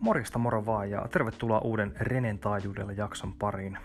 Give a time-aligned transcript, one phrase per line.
[0.00, 3.78] Morjesta moro vaan ja tervetuloa uuden Renen taajuudella jakson pariin.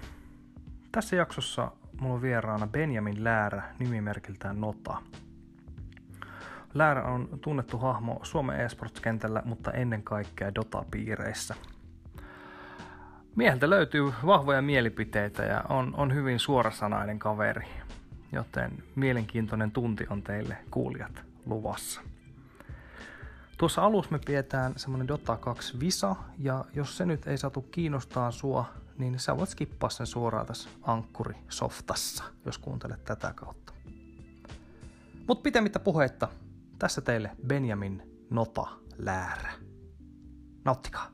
[0.91, 4.97] Tässä jaksossa mulla on vieraana Benjamin Läärä nimimerkiltään Nota.
[6.73, 11.55] Läärä on tunnettu hahmo Suomen esports-kentällä, mutta ennen kaikkea Dota-piireissä.
[13.35, 17.67] Mieheltä löytyy vahvoja mielipiteitä ja on, on hyvin suorasanainen kaveri,
[18.31, 22.01] joten mielenkiintoinen tunti on teille kuulijat luvassa.
[23.57, 28.31] Tuossa alussa me pidetään semmonen Dota 2 Visa, ja jos se nyt ei saatu kiinnostaa
[28.31, 28.65] sua,
[28.97, 33.73] niin sä voit skippaa sen suoraan tässä Ankkuri-softassa, jos kuuntelet tätä kautta.
[35.27, 36.27] Mut pitemmittä puhetta,
[36.79, 38.67] tässä teille Benjamin Nota
[38.97, 39.53] Läärä.
[40.65, 41.11] Nauttikaa!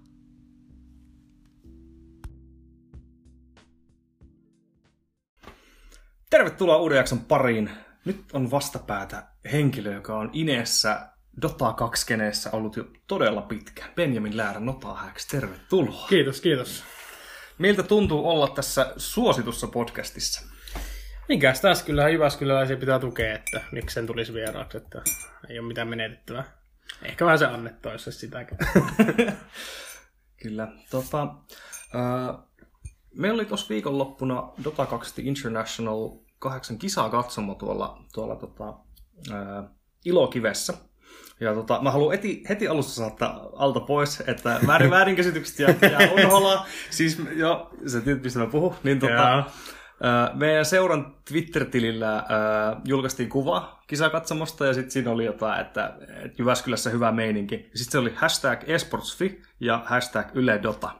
[6.29, 7.69] Tervetuloa uuden jakson pariin.
[8.05, 11.10] Nyt on vastapäätä henkilö, joka on Ineessä
[11.41, 13.85] Dota 2 keneessä ollut jo todella pitkä.
[13.95, 16.07] Benjamin Läärä Nota Hacks, tervetuloa.
[16.07, 16.83] Kiitos, kiitos.
[17.57, 20.41] Miltä tuntuu olla tässä suositussa podcastissa?
[21.29, 25.01] Minkäs tässä kyllä Jyväskyläläisiä pitää tukea, että miksi sen tulisi vieraaksi, että
[25.49, 26.43] ei ole mitään menetettävää.
[27.03, 28.59] Ehkä vähän se annettua, jos sitäkään.
[30.43, 30.67] Kyllä.
[30.89, 31.21] Tota,
[31.95, 32.43] äh,
[33.15, 38.73] meillä oli tuossa viikonloppuna Dota 2 International kahdeksan kisaa katsomo tuolla, tuolla tota,
[39.31, 39.71] äh,
[40.05, 40.73] Ilokivessä.
[41.41, 46.11] Ja tota, mä haluan heti, heti alussa saattaa alta pois, että väärin, väärinkäsitykset ja, ja
[46.11, 46.65] unhola.
[46.89, 48.75] Siis jo, sä tiedät, mistä mä puhun.
[48.83, 49.43] Niin tota,
[50.33, 52.25] meidän seuran Twitter-tilillä äh,
[52.85, 57.55] julkaistiin kuva kisakatsomosta ja sitten siinä oli jotain, että, että Jyväskylässä hyvä meininki.
[57.55, 60.91] Sitten se oli hashtag esportsfi ja hashtag Yle Dota.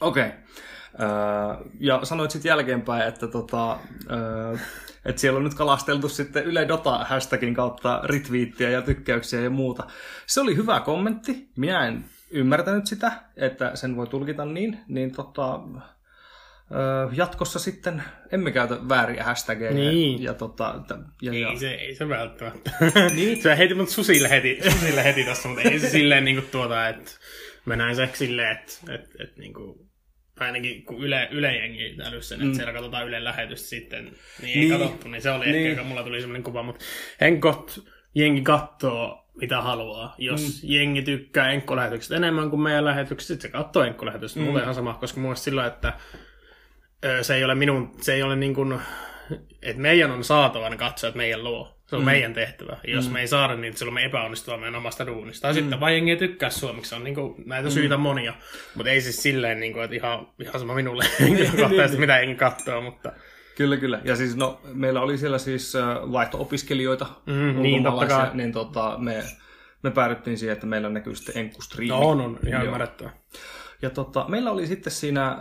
[0.00, 0.26] Okei.
[0.26, 0.38] Okay.
[1.00, 3.78] Öö, ja sanoit sitten jälkeenpäin, että, tota,
[5.04, 9.86] että siellä on nyt kalasteltu sitten Yle Dota hashtagin kautta retweettiä ja tykkäyksiä ja muuta.
[10.26, 11.48] Se oli hyvä kommentti.
[11.56, 14.78] Minä en ymmärtänyt sitä, että sen voi tulkita niin.
[14.88, 15.60] Niin tota,
[16.74, 19.72] öö, jatkossa sitten emme käytä vääriä hashtageja.
[19.72, 20.22] Niin.
[20.22, 20.74] Ja, tota,
[21.22, 21.58] ja, ei, ja...
[21.58, 22.70] Se, ei se välttämättä.
[23.14, 23.42] niin.
[23.42, 27.10] Se heitti mut susille heti, susille heti tossa, mutta ei se silleen niinku tuota, että
[27.64, 29.91] mä näin se silleen, että, että, että niinku,
[30.40, 32.54] ainakin kun Yle, Yle jengi älyssä, että mm.
[32.54, 34.04] siellä katsotaan Ylen lähetystä sitten,
[34.42, 34.70] niin ei niin.
[34.70, 35.56] katsottu, niin se oli niin.
[35.56, 36.84] ehkä, joka mulla tuli semmoinen kuva, mutta
[37.20, 37.84] henkot
[38.14, 40.14] jengi katsoo mitä haluaa.
[40.18, 40.68] Jos mm.
[40.70, 44.38] jengi tykkää enkkolähetykset enemmän kuin meidän lähetykset, sitten se katsoo enkkolähetykset.
[44.38, 44.44] Mm.
[44.44, 45.92] Mulle ihan sama, koska mun silloin, että
[47.22, 48.80] se ei ole minun, se ei ole niin kuin,
[49.62, 51.81] että meidän on saatava ne katsojat meidän luo.
[51.92, 52.06] Se on mm.
[52.06, 52.76] meidän tehtävä.
[52.86, 53.12] Jos mm.
[53.12, 55.42] me ei saada niitä, silloin me epäonnistutaan meidän omasta duunista.
[55.42, 55.58] Tai mm.
[55.58, 56.94] sitten vain jengi ei tykkää suomeksi.
[56.94, 57.72] On niin kuin, näitä mm.
[57.72, 58.34] syitä monia.
[58.74, 62.80] Mutta ei siis silleen, niin kuin, että ihan, ihan sama minulle henkilökohtaisesti, mitä jengi katsoo.
[62.80, 63.12] Mutta...
[63.56, 64.00] Kyllä, kyllä.
[64.04, 67.06] Ja siis no, meillä oli siellä siis äh, vaihto-opiskelijoita.
[67.26, 68.30] Mm, niin, totta kai.
[68.34, 69.24] Niin tota, me,
[69.82, 71.88] me päädyttiin siihen, että meillä näkyy sitten enkkustriimi.
[71.88, 72.38] No on, on.
[72.46, 73.10] Ihan ymmärrettävä.
[73.82, 75.38] Ja tota, meillä oli sitten siinä äh,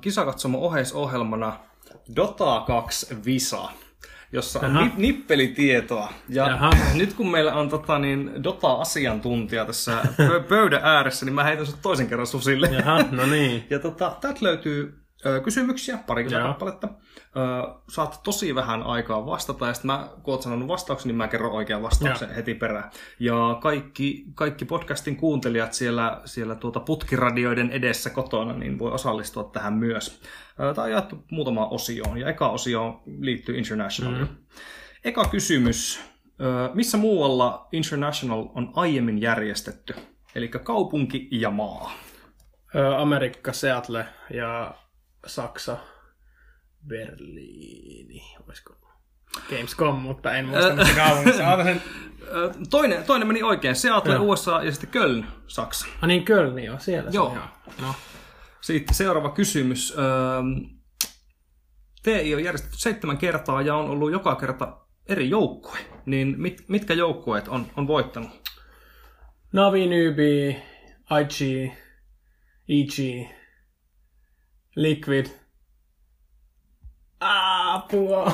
[0.00, 1.56] kisakatsomo oheisohjelmana
[2.16, 3.68] Dota 2 Visa
[4.32, 6.12] jossa on nip- nippelitietoa.
[6.28, 6.70] Ja Jaha.
[6.94, 10.02] nyt kun meillä on tota, niin, Dota-asiantuntija tässä
[10.48, 12.66] pöydän ääressä, niin mä heitän sut toisen kerran susille.
[12.66, 13.64] Jaha, no niin.
[13.70, 14.97] ja tota, täältä löytyy
[15.44, 16.88] kysymyksiä, parikymmentä kappaletta.
[16.88, 17.20] Ö,
[17.88, 21.52] saat tosi vähän aikaa vastata, ja sitten mä, kun oot sanonut vastauksen, niin mä kerron
[21.52, 22.34] oikean vastauksen ja.
[22.34, 22.90] heti perään.
[23.20, 29.72] Ja kaikki, kaikki podcastin kuuntelijat siellä, siellä tuota putkiradioiden edessä kotona, niin voi osallistua tähän
[29.72, 30.20] myös.
[30.56, 34.12] Tämä on jaettu muutamaan osioon, ja eka osio liittyy International.
[34.12, 34.36] Mm-hmm.
[35.04, 36.00] Eka kysymys.
[36.74, 39.94] Missä muualla International on aiemmin järjestetty?
[40.34, 41.92] Eli kaupunki ja maa.
[42.98, 44.74] Amerikka, Seattle ja
[45.28, 45.76] Saksa,
[46.86, 48.22] Berliini.
[48.46, 48.74] Olisiko
[49.50, 51.64] Gamescom, mutta en muista missä kaupungissa.
[51.64, 51.82] sen...
[52.70, 53.76] toinen, toinen meni oikein.
[53.76, 54.24] Seattle, Joo.
[54.24, 55.86] USA ja sitten Köln, Saksa.
[56.02, 56.78] Ah niin, Köln, joo.
[56.78, 57.36] Siellä joo.
[57.66, 57.82] se.
[57.82, 57.94] No.
[58.60, 59.94] Sitten seuraava kysymys.
[62.02, 65.78] TI on järjestetty seitsemän kertaa ja on ollut joka kerta eri joukkue.
[66.06, 68.30] Niin mit, mitkä joukkueet on, on voittanut?
[69.52, 70.62] Navi, Nybi,
[71.20, 71.72] IG,
[72.68, 73.28] EG,
[74.78, 75.26] Liquid.
[77.20, 78.32] Apua!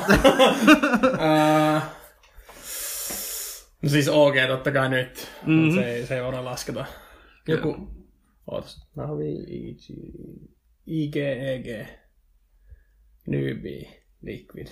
[3.81, 5.75] no siis OG totta kai nyt, mm-hmm.
[5.75, 6.85] se, ei, se ei voida lasketa.
[7.47, 7.75] Joku,
[8.47, 8.87] Ootas.
[8.95, 9.89] Navi, IG,
[10.85, 11.87] IG, EG,
[13.27, 14.67] Nybi, Liquid.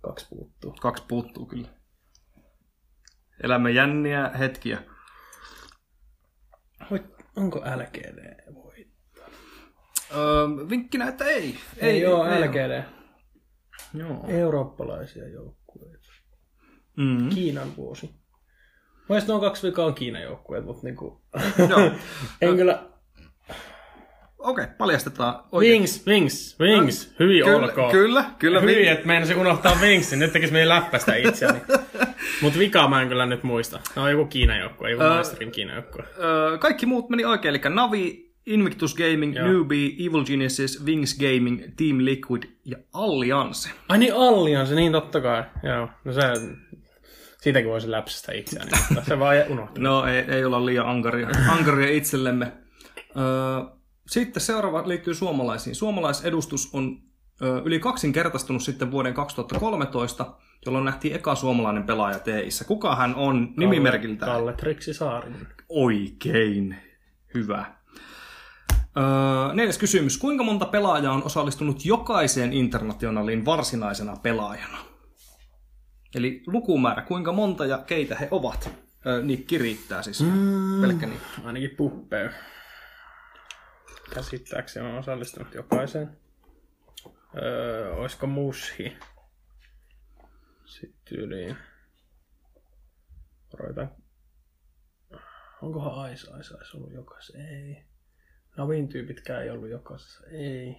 [0.00, 0.72] Kaksi puuttuu.
[0.80, 1.68] Kaksi puuttuu kyllä.
[3.42, 4.82] Elämme jänniä hetkiä.
[7.36, 8.95] Onko LGD voittanut?
[10.14, 11.54] Öö, vinkkinä, että ei.
[11.78, 12.82] Ei, ei ole LGD.
[13.94, 14.24] Joo.
[14.28, 16.06] Eurooppalaisia joukkueita.
[16.96, 17.28] Mm.
[17.28, 18.10] Kiinan vuosi.
[19.08, 21.22] Mielestäni on kaksi vikaa on Kiinan joukkueet, mutta niinku...
[21.68, 21.80] Joo.
[22.42, 22.82] en kyllä...
[24.38, 25.72] Okei, okay, paljastetaan oikein.
[25.72, 27.90] Wings, Wings, Wings, hyvin Kyllä, olkoon.
[27.90, 28.60] kyllä, kyllä.
[28.60, 31.60] Hyvin, Vi- että meinasin unohtaa Wingsin, nyt tekisi meidän läppästä itseäni.
[32.42, 33.80] Mutta vikaa mä en kyllä nyt muista.
[33.96, 36.04] No joku Kiinan joukkue, joku Ö, Maisterin Kiinan joukkue.
[36.18, 39.46] Öö, kaikki muut meni oikein, eli Navi, Invictus Gaming, Joo.
[39.46, 43.70] Newbie, Evil Geniuses, Wings Gaming, Team Liquid ja Allianse.
[43.88, 45.44] Ai niin Allian se, niin totta kai.
[45.62, 46.20] Joo, no se...
[47.40, 49.84] Siitäkin voisi läpsästä itseäni, mutta se vaan unohtuu.
[49.84, 52.52] No ei, ei olla liian ankaria, ankaria itsellemme.
[53.16, 53.76] Öö,
[54.06, 55.76] sitten seuraava liittyy suomalaisiin.
[55.76, 56.98] Suomalaisedustus on
[57.64, 60.34] yli kaksinkertaistunut sitten vuoden 2013,
[60.66, 62.64] jolloin nähtiin eka suomalainen pelaaja teissä.
[62.64, 64.32] Kuka hän on nimimerkiltään?
[64.32, 65.46] Kalle Triksi Saarinen.
[65.68, 66.76] Oikein.
[67.34, 67.75] Hyvä.
[68.98, 70.18] Öö, neljäs kysymys.
[70.18, 74.78] Kuinka monta pelaajaa on osallistunut jokaiseen internationaaliin varsinaisena pelaajana?
[76.14, 78.70] Eli lukumäärä, kuinka monta ja keitä he ovat.
[79.06, 80.20] Öö, Nikki riittää siis.
[80.20, 80.80] Mm.
[80.80, 81.26] Pelkkä Nikki.
[81.44, 82.28] Ainakin Puppeu.
[84.14, 86.16] Käsittääkseni on osallistunut jokaiseen.
[87.42, 88.96] Öö, olisiko Mushi?
[90.64, 91.56] Sitten yli.
[93.52, 93.90] Roitan.
[95.62, 97.38] Onkohan Ais Ais Ais ollut jokaisessa?
[97.38, 97.95] Ei.
[98.56, 100.26] Navin tyypitkään ei ollut jokaisessa.
[100.30, 100.76] Ei.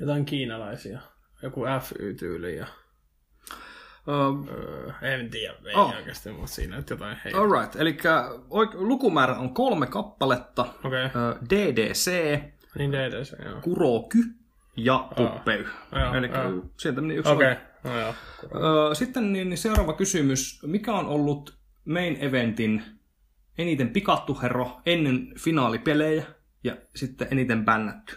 [0.00, 1.00] Jotain kiinalaisia.
[1.42, 2.66] Joku FY-tyyli ja...
[4.08, 5.80] Öö, Öö, en tiedä, ei Oh.
[5.90, 5.96] oh.
[5.96, 7.32] oikeasti, mutta siinä nyt jotain hei.
[7.32, 7.96] alright, eli
[8.50, 10.66] oik- lukumäärä on kolme kappaletta.
[10.84, 11.02] Okay.
[11.16, 12.10] Öö, DDC,
[12.78, 13.60] niin DDC, joo.
[13.60, 14.18] Kuroky
[14.76, 15.66] ja Puppey.
[15.92, 16.64] Joo, Eli joo.
[16.76, 17.56] sieltä meni yksi okay.
[17.84, 18.14] no joo.
[18.54, 20.60] Öö, Sitten niin, niin seuraava kysymys.
[20.66, 22.82] Mikä on ollut main eventin
[23.58, 26.24] eniten pikattu herro ennen finaalipelejä
[26.64, 28.16] ja sitten eniten bännätty?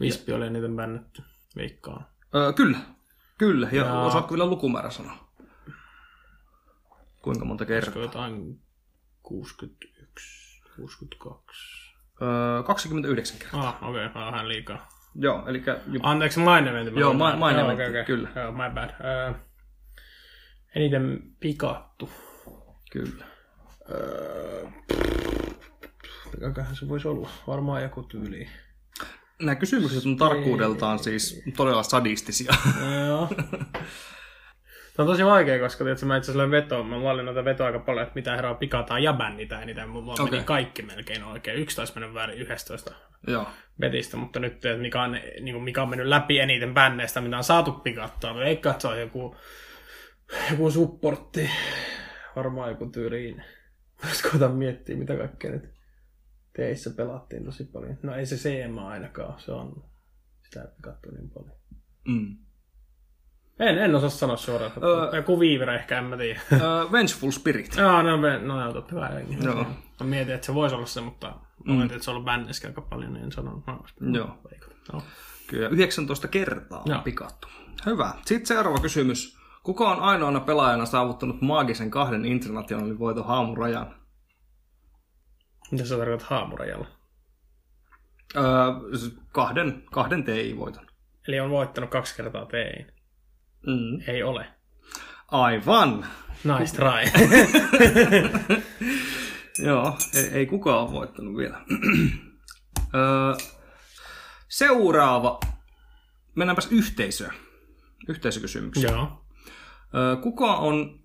[0.00, 1.22] Vispi oli eniten bännetty.
[1.56, 2.06] Veikkaan.
[2.34, 2.78] Öö, kyllä.
[3.38, 3.68] Kyllä.
[3.72, 4.04] Ja Jaa.
[4.06, 5.28] osaatko vielä lukumäärä sanoa?
[7.22, 8.02] Kuinka monta Olisiko kertaa?
[8.02, 8.60] jotain
[9.22, 11.94] 61, 62.
[12.22, 13.68] Öö, 29 kertaa.
[13.68, 14.88] Ah, okei, okay, vähän liikaa.
[15.14, 15.62] Joo, eli
[16.02, 17.00] Anteeksi, main eventti.
[17.00, 18.04] Joo, ma- main eventti, okei, okei.
[18.04, 18.28] kyllä.
[18.36, 18.90] Joo, my bad.
[19.04, 19.32] Öö,
[20.74, 22.10] eniten pikattu.
[22.92, 23.24] kyllä.
[23.90, 24.66] Öö,
[26.34, 27.30] mikäköhän se voisi olla?
[27.46, 28.48] Varmaan joku tyyli.
[29.42, 32.54] Nämä kysymykset on tarkkuudeltaan siis todella sadistisia.
[33.06, 33.28] Joo.
[34.96, 36.82] Tämä on tosi vaikea, koska tiedätkö, mä itse asiassa vetoa.
[36.82, 39.88] Mä valin noita vetoa aika paljon, että mitä herraa pikataan ja bännitään eniten.
[39.88, 40.24] Mulla okay.
[40.24, 40.32] Okei.
[40.32, 41.58] meni kaikki melkein oikein.
[41.58, 42.92] Yksi taisi mennä väärin 11
[43.26, 43.46] Joo.
[43.80, 47.36] betistä, mutta nyt että mikä on, niin kuin mikä on mennyt läpi eniten bänneistä, mitä
[47.36, 48.34] on saatu pikattua.
[48.34, 49.36] Veikkaa, että se on joku,
[50.50, 51.50] joku supportti.
[52.36, 53.44] Varmaan joku tyyliin.
[54.08, 55.74] Jos koitan miettiä, mitä kaikkea nyt
[56.56, 57.98] teissä pelattiin tosi paljon.
[58.02, 59.84] No ei se CMA ainakaan, se on
[60.42, 61.56] sitä ei pikattu niin paljon.
[62.08, 62.36] Mm.
[63.58, 64.72] En, en osaa sanoa suoraan.
[64.82, 65.16] Öö.
[65.16, 66.40] Joku viivere ehkä, en mä tiedä.
[66.52, 67.76] Öö, Vengeful Spirit.
[67.78, 69.24] Joo, no, me, no joo, totta kai.
[69.42, 69.66] Joo.
[70.00, 71.76] Mä mietin, että se voisi olla se, mutta mm.
[71.76, 73.66] oletin, että se on ollut bändissä aika paljon, niin en sanonut.
[74.00, 74.38] No, Joo.
[74.92, 75.02] no.
[75.46, 77.02] Kyllä, 19 kertaa on Joo.
[77.02, 77.48] pikattu.
[77.86, 78.14] Hyvä.
[78.26, 79.38] Sitten seuraava kysymys.
[79.64, 83.94] Kuka on ainoana pelaajana saavuttanut maagisen kahden internationaalin voiton haamurajan?
[85.70, 86.86] Mitä sä tarkoitat haamurajalla?
[88.36, 90.86] Öö, siis kahden, kahden TI-voiton.
[91.28, 92.86] Eli on voittanut kaksi kertaa tein.
[93.66, 94.00] Mm.
[94.06, 94.46] Ei ole.
[95.30, 96.06] Aivan.
[96.44, 97.26] Nice try.
[99.66, 101.56] Joo, ei, ei kukaan ole voittanut vielä.
[102.94, 103.34] öö,
[104.48, 105.40] seuraava.
[106.34, 107.34] Mennäänpäs yhteisöön.
[108.08, 108.92] Yhteisökysymyksiin.
[108.92, 109.23] joo.
[110.22, 111.00] Kuka on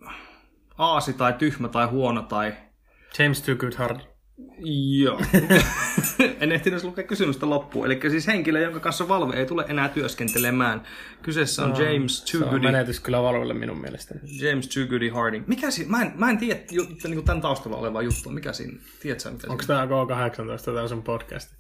[0.78, 2.54] aasi tai tyhmä tai huono tai...
[3.20, 4.00] James Too Good Hard.
[5.00, 5.22] Joo.
[6.42, 7.86] en ehtinyt lukea kysymystä loppuun.
[7.86, 10.84] Eli siis henkilö, jonka kanssa Valve ei tule enää työskentelemään.
[11.22, 12.68] Kyseessä on James Se on Toogoody.
[12.68, 14.22] menetys kyllä Valvelle minun mielestäni.
[14.42, 15.48] James Toogoody Harding.
[15.48, 15.92] Mikä siinä?
[15.92, 18.32] Mä en, mä en tiedä ju, niin tämän taustalla olevaa juttua.
[18.32, 18.80] Mikä siinä?
[19.02, 21.52] Tiedätkö mitä Onko tämä K18 tämä sun podcast?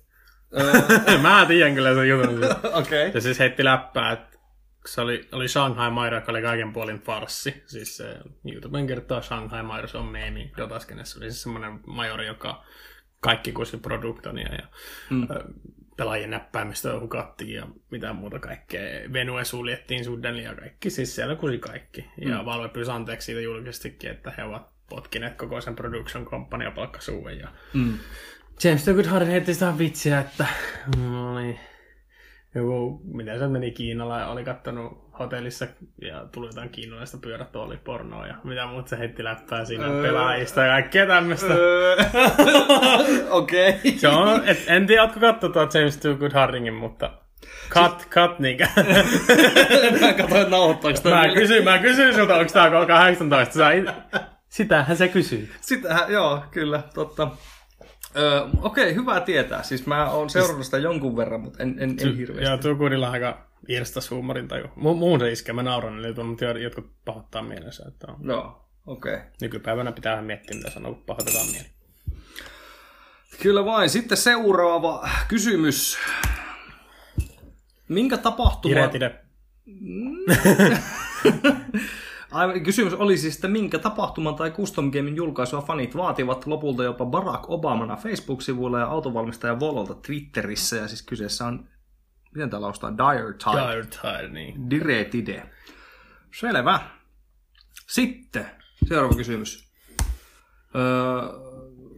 [0.59, 2.35] Öö, Mä tiedän kyllä sen jutun.
[2.73, 2.73] Okei.
[2.73, 3.11] Okay.
[3.13, 4.37] Ja siis heitti läppää, että
[4.85, 7.63] se oli, oli Shanghai Mairo, joka oli kaiken puolin farssi.
[7.65, 8.17] Siis se
[8.53, 11.19] YouTuben kertoo Shanghai Mairo, se on meemi Dotaskenessa.
[11.19, 12.63] Oli siis semmoinen majori, joka
[13.19, 14.67] kaikki kusi Productonia ja
[15.09, 15.27] mm.
[15.97, 19.13] pelaajien näppäimistä hukattiin ja mitä muuta kaikkea.
[19.13, 20.89] Venue suljettiin Sudanin ja kaikki.
[20.89, 22.05] Siis siellä kusi kaikki.
[22.17, 22.45] Ja mm.
[22.45, 27.39] Valve pyysi anteeksi siitä julkisestikin, että he ovat potkineet koko sen production company ja palkkasuuden.
[27.39, 27.97] Ja Mm.
[28.63, 30.45] James Harden heitti sitä vitsiä, että
[31.31, 31.59] oli
[32.59, 35.67] joku, miten se meni Kiinalla ja oli kattonut hotellissa
[36.01, 40.03] ja tuli jotain kiinalaista pyörätuolipornoa ja mitä muut se heitti läppää siinä Öö.
[40.03, 41.53] pelaajista ja kaikkea tämmöistä.
[41.53, 41.95] Öö,
[43.29, 43.73] Okei.
[43.97, 47.11] Se on, et, en tiedä, ootko katsoa tuota James Too Good Hardingin, mutta
[47.69, 48.67] cut, cut niinkö.
[50.01, 53.85] Mä katsoin, että nauhoittaako toi mä kysyin, mä kysyin sulta, onko tää K18, sä it...
[54.49, 55.49] Sitähän se kysyy.
[55.61, 57.27] Sitähän, joo, kyllä, totta.
[58.15, 59.63] Öö, okei, hyvä tietää.
[59.63, 62.45] Siis mä oon seurannut sitä jonkun verran, mutta en, en, en hirveästi.
[62.45, 64.65] Joo, Tukurilla on aika irstas huumorintaju.
[64.65, 67.83] Mu- muun se iskee, mä nauran, eli mutta jotkut pahoittaa mielensä.
[67.87, 68.17] Että on.
[68.23, 69.13] Joo, okei.
[69.13, 69.25] Okay.
[69.41, 71.67] Nykypäivänä pitää miettiä, mitä sanoo, kun pahoitetaan mieli.
[73.41, 73.89] Kyllä vain.
[73.89, 75.97] Sitten seuraava kysymys.
[77.87, 78.71] Minkä tapahtuma...
[78.71, 79.15] Iretide.
[82.31, 87.05] Aivan, kysymys oli siis, että minkä tapahtuman tai custom gamein julkaisua fanit vaativat lopulta jopa
[87.05, 90.75] Barack Obamana Facebook-sivuilla ja autovalmistaja Vololta Twitterissä.
[90.75, 91.67] Ja siis kyseessä on,
[92.35, 93.71] miten täällä ostaa, Dire Tide.
[93.71, 94.69] Dire Tide, niin.
[94.69, 95.49] Diretide.
[96.39, 96.79] Selvä.
[97.87, 98.45] Sitten
[98.87, 99.69] seuraava kysymys.
[100.75, 100.81] Öö,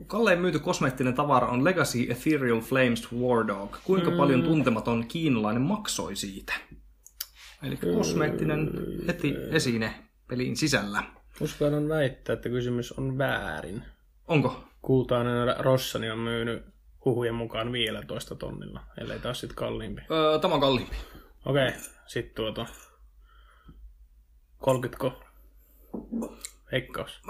[0.08, 3.78] kallein myyty kosmeettinen tavara on Legacy Ethereal Flames War Dog.
[3.84, 4.18] Kuinka mm.
[4.18, 6.54] paljon tuntematon kiinalainen maksoi siitä?
[7.64, 8.70] Eli kosmeettinen
[9.08, 9.94] heti esine
[10.32, 11.04] pelin sisällä.
[11.40, 13.84] Uskallan väittää, että kysymys on väärin.
[14.28, 14.64] Onko?
[14.82, 16.66] Kultainen Rossani on myynyt
[17.06, 20.02] huhujen mukaan 15 tonnilla, ellei taas sitten kalliimpi.
[20.12, 20.96] Öö, tämä on kalliimpi.
[21.46, 22.66] Okei, okay, sitten tuota
[24.58, 25.12] 30
[26.72, 27.22] Veikkaus.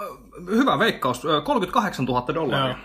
[0.50, 1.22] Hyvä veikkaus.
[1.44, 2.66] 38 000 dollaria.
[2.66, 2.76] Joo.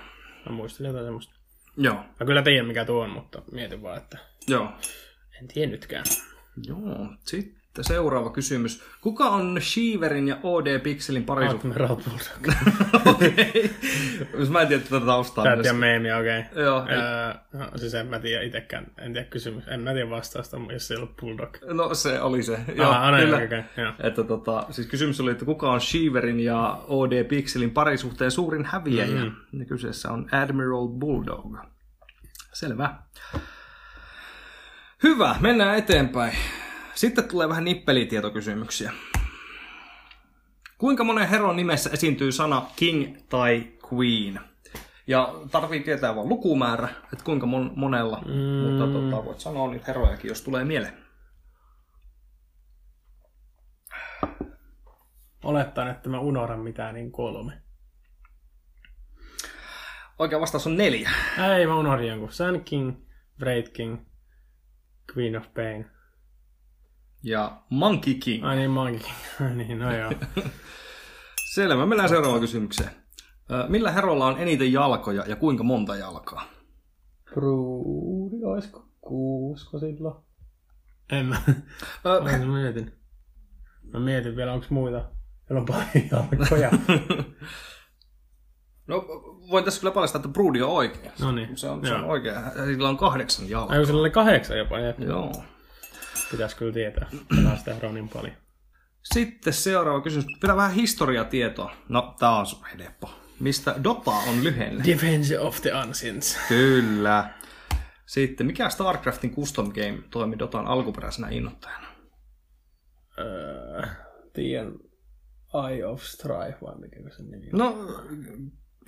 [0.45, 1.33] Mä muistelin jotain semmoista.
[1.77, 1.95] Joo.
[1.95, 4.69] Mä kyllä tiedän mikä tuo on, mutta mietin vaan, että Joo.
[5.41, 6.05] en tiennytkään.
[6.67, 7.07] Joo.
[7.23, 8.83] Sitten seuraava kysymys.
[9.01, 11.57] Kuka on Shiverin ja OD Pixelin parisuhde?
[11.57, 12.55] Admiral Bulldog.
[13.15, 13.71] Okei.
[14.49, 15.43] Mä en tiedä tätä taustaa.
[15.43, 16.39] Tää tiedä meemiä, okei.
[16.39, 16.63] Okay.
[16.63, 16.85] Joo.
[16.89, 20.87] Öö, no, siis en mä tiedä itekään, en tiedä kysymys, en mä tiedä vastausta, jos
[20.87, 21.57] se ei ollut Bulldog.
[21.73, 22.59] No se oli se.
[22.75, 23.37] Joo, ah, no, kyllä.
[23.37, 28.31] Okay, okay, että tota, siis kysymys oli, että kuka on Shiverin ja OD Pixelin parisuhteen
[28.31, 29.23] suurin häviäjä?
[29.23, 29.59] Mm-hmm.
[29.59, 31.57] Ja kyseessä on Admiral Bulldog.
[32.53, 32.95] Selvä.
[35.03, 36.33] Hyvä, mennään eteenpäin.
[36.97, 38.91] Sitten tulee vähän nippelitietokysymyksiä.
[40.77, 44.39] Kuinka monen heron nimessä esiintyy sana king tai queen?
[45.07, 48.33] Ja tarvii tietää vain lukumäärä, että kuinka mon- monella, mm.
[48.33, 50.93] mutta tota, voit sanoa niitä herojakin, jos tulee mieleen.
[55.43, 57.61] Olettaen, että mä unohdan mitään, niin kolme.
[60.19, 61.11] Oikea vastaus on neljä.
[61.57, 62.31] Ei, mä unohdin jonkun.
[62.31, 62.95] Sun King,
[63.39, 63.97] Braid King,
[65.15, 65.96] Queen of Pain.
[67.23, 68.45] Ja Monkey King.
[68.45, 69.55] Ai niin, Monkey King.
[69.57, 70.11] niin, no joo.
[71.53, 72.89] Selvä, mennään seuraavaan kysymykseen.
[73.67, 76.43] Millä herolla on eniten jalkoja ja kuinka monta jalkaa?
[77.33, 80.15] Broodi, olisiko kuusko silloin?
[81.11, 81.41] En mä.
[82.03, 82.93] Mä mietin.
[83.93, 84.97] Mä mietin vielä, onko muita,
[85.49, 86.71] joilla on paljon jalkoja.
[88.87, 89.05] no,
[89.51, 91.11] voin tässä kyllä paljastaa, että Broodi on oikein.
[91.21, 91.57] No niin.
[91.57, 92.35] Se on, se on oikein.
[92.65, 93.77] Sillä on kahdeksan jalkaa.
[93.77, 94.79] Ai, sillä oli kahdeksan jopa.
[94.79, 94.99] Jep.
[94.99, 95.31] Joo.
[96.31, 97.09] Pitäisi kyllä tietää.
[97.35, 98.35] Pelaa sitä eroa niin paljon.
[99.03, 100.25] Sitten seuraava kysymys.
[100.41, 101.71] Pitää vähän historiatietoa.
[101.89, 102.45] No, tää on
[102.79, 103.09] helppo.
[103.39, 104.83] Mistä Dota on lyhenne?
[104.83, 106.37] Defense of the Ancients.
[106.47, 107.29] Kyllä.
[108.05, 111.87] Sitten, mikä StarCraftin custom game toimi Dotan alkuperäisenä innoittajana?
[113.19, 113.87] Öö,
[114.33, 114.73] tiedän
[115.69, 117.59] Eye of Strife vai mikä se nimi on?
[117.59, 117.77] No,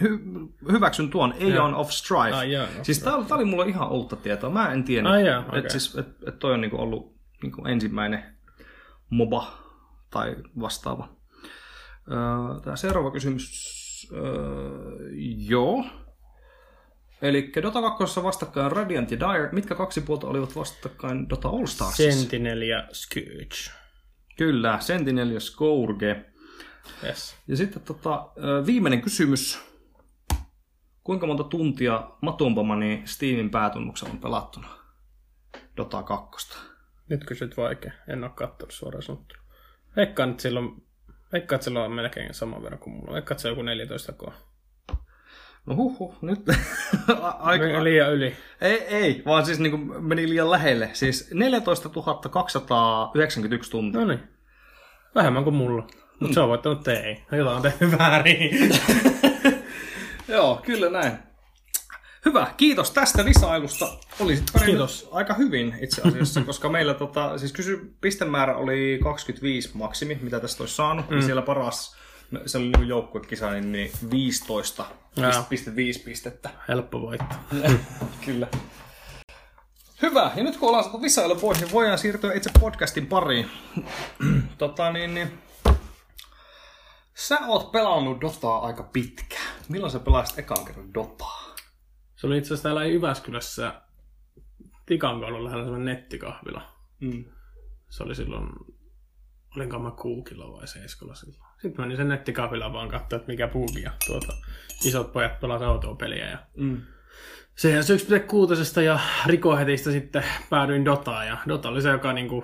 [0.03, 2.36] hy- hyväksyn tuon Aeon of Strife.
[2.36, 4.50] Ah, joo, siis tää, tää oli mulla ihan uutta tietoa.
[4.50, 5.60] Mä en tiennyt, ah, joo, okay.
[5.60, 8.24] että siis, et, et toi on niinku ollut niinku ensimmäinen
[9.10, 9.53] MOBA
[10.10, 11.10] tai vastaava.
[12.12, 13.79] Öö, Tämä seuraava kysymys.
[14.13, 15.86] Öö, joo.
[17.22, 19.50] Eli Dota 2 vastakkain Radiant ja Dire.
[19.51, 22.19] Mitkä kaksi puolta olivat vastakkain Dota All Starsissa?
[22.19, 23.72] Sentinel ja Scourge.
[24.38, 26.25] Kyllä, Sentinel ja Scourge.
[27.03, 27.36] Yes.
[27.48, 28.29] Ja sitten tota,
[28.65, 29.60] viimeinen kysymys.
[31.03, 34.67] Kuinka monta tuntia Matumpamani Steamin päätunnuksella on pelattuna
[35.77, 36.58] Dota 2?
[37.10, 37.92] Nyt kysyt vaikea.
[38.08, 39.42] En ole katsonut suoraan sanottuna.
[39.96, 40.84] Veikkaan, että silloin,
[41.34, 43.13] veikkaan, että silloin on melkein saman verran kuin mulla.
[43.13, 44.34] Veikkaan, että se on joku 14 koa.
[45.66, 46.39] No huhu, nyt
[47.39, 47.66] aika...
[47.66, 48.36] Meni liian yli.
[48.62, 50.89] Ei, ei, vaan siis niin kuin meni liian lähelle.
[50.94, 51.89] Siis 14
[52.32, 54.01] 291 tuntia.
[54.01, 54.24] No niin.
[55.16, 55.88] Vähemmän kuin mulla.
[56.20, 57.24] Mutta se on voittanut te ei.
[57.32, 58.70] Jotain on tehty väärin.
[60.28, 61.29] Joo, kyllä näin.
[62.26, 63.88] Hyvä, kiitos tästä visailusta.
[64.20, 65.10] Olisit Kiitos.
[65.12, 70.64] aika hyvin itse asiassa, koska meillä tota, siis kysy, pistemäärä oli 25 maksimi, mitä tästä
[70.64, 71.10] olisi saanut.
[71.10, 71.16] Mm.
[71.16, 71.96] Ja siellä paras,
[72.46, 74.86] se oli niin joukkuekisa, niin, niin 15,
[75.16, 75.46] Jaa.
[75.50, 76.50] piste 5 pistettä.
[76.68, 77.36] Helppo voitto.
[78.26, 78.48] Kyllä.
[80.02, 83.52] Hyvä, ja nyt kun ollaan saatu visailu pois, niin voidaan siirtyä itse podcastin pariin.
[84.58, 85.32] tota niin, niin
[87.16, 89.54] Sä oot pelannut Dotaa aika pitkään.
[89.70, 91.56] Milloin sä pelasit ekan kerran Dotaa?
[92.20, 93.82] Se oli itse asiassa täällä Jyväskylässä
[94.86, 96.74] Tikankaudun lähellä sellainen nettikahvila.
[97.00, 97.26] Mm.
[97.90, 98.50] Se oli silloin,
[99.56, 101.44] olinko mä kuukilla vai seiskolla silloin.
[101.62, 103.82] sitten menin sen nettikahvilaan vaan katsoa, että mikä puuki.
[103.82, 104.34] Ja tuota,
[104.86, 106.30] isot pojat pelasivat autopeliä.
[106.30, 106.82] Ja Mm.
[107.56, 111.28] Sehän 1.6 ja rikohetistä sitten päädyin Dotaan.
[111.28, 112.44] Ja Dota oli se, joka niinku,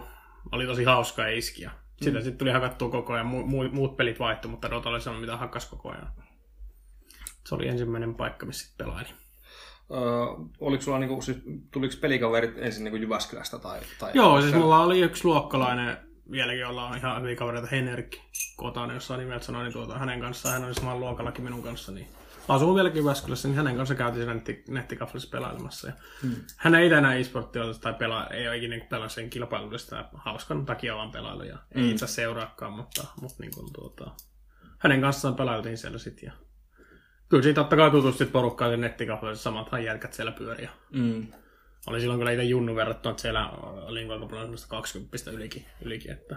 [0.52, 1.62] oli tosi hauska ja iski.
[1.62, 3.26] Ja sitä sitten tuli hakattua koko ajan.
[3.28, 6.12] Mu- mu- muut pelit vaihtui, mutta Dota oli sellainen, mitä hakkas koko ajan.
[7.46, 9.25] Se oli ensimmäinen paikka, missä sitten pelaili.
[9.92, 10.00] Öö,
[10.60, 11.38] oliko sulla niinku, siis,
[11.72, 15.98] tuliko pelikaverit ensin niinku Jyväskylästä tai, tai Joo, siis mulla oli yksi luokkalainen
[16.32, 18.18] vieläkin, jolla on ihan hyviä kavereita, Henrik
[18.58, 22.08] Kotanen, jossain nimeltä sanoi, niin tuota, hänen kanssaan, hän oli samalla luokallakin minun kanssa, niin
[22.48, 25.88] asuu vieläkin Jyväskylässä, niin hänen kanssa käytiin siinä netti, nettikaflissa pelailemassa.
[25.88, 26.36] Ja hmm.
[26.58, 30.96] Hän ei enää e-sporttia tai pelaa, ei ole ikinä pelaa sen kilpailullista ja hauskan takia
[30.96, 31.84] vaan pelailu ja hmm.
[31.84, 34.12] ei itse seuraakaan, mutta, mutta niin kuin, tuota,
[34.80, 36.28] hänen kanssaan pelailtiin siellä sitten.
[36.28, 36.45] Ja
[37.30, 40.70] kyllä siitä totta kai tutustit porukkaan sen nettikaflissa, samathan jätkät siellä pyöriä.
[40.92, 41.28] Mm.
[41.88, 46.12] Oli silloin kyllä itse Junnu verrattuna, että siellä oli aika paljon semmoista 20 ylikin, ylikin
[46.12, 46.36] että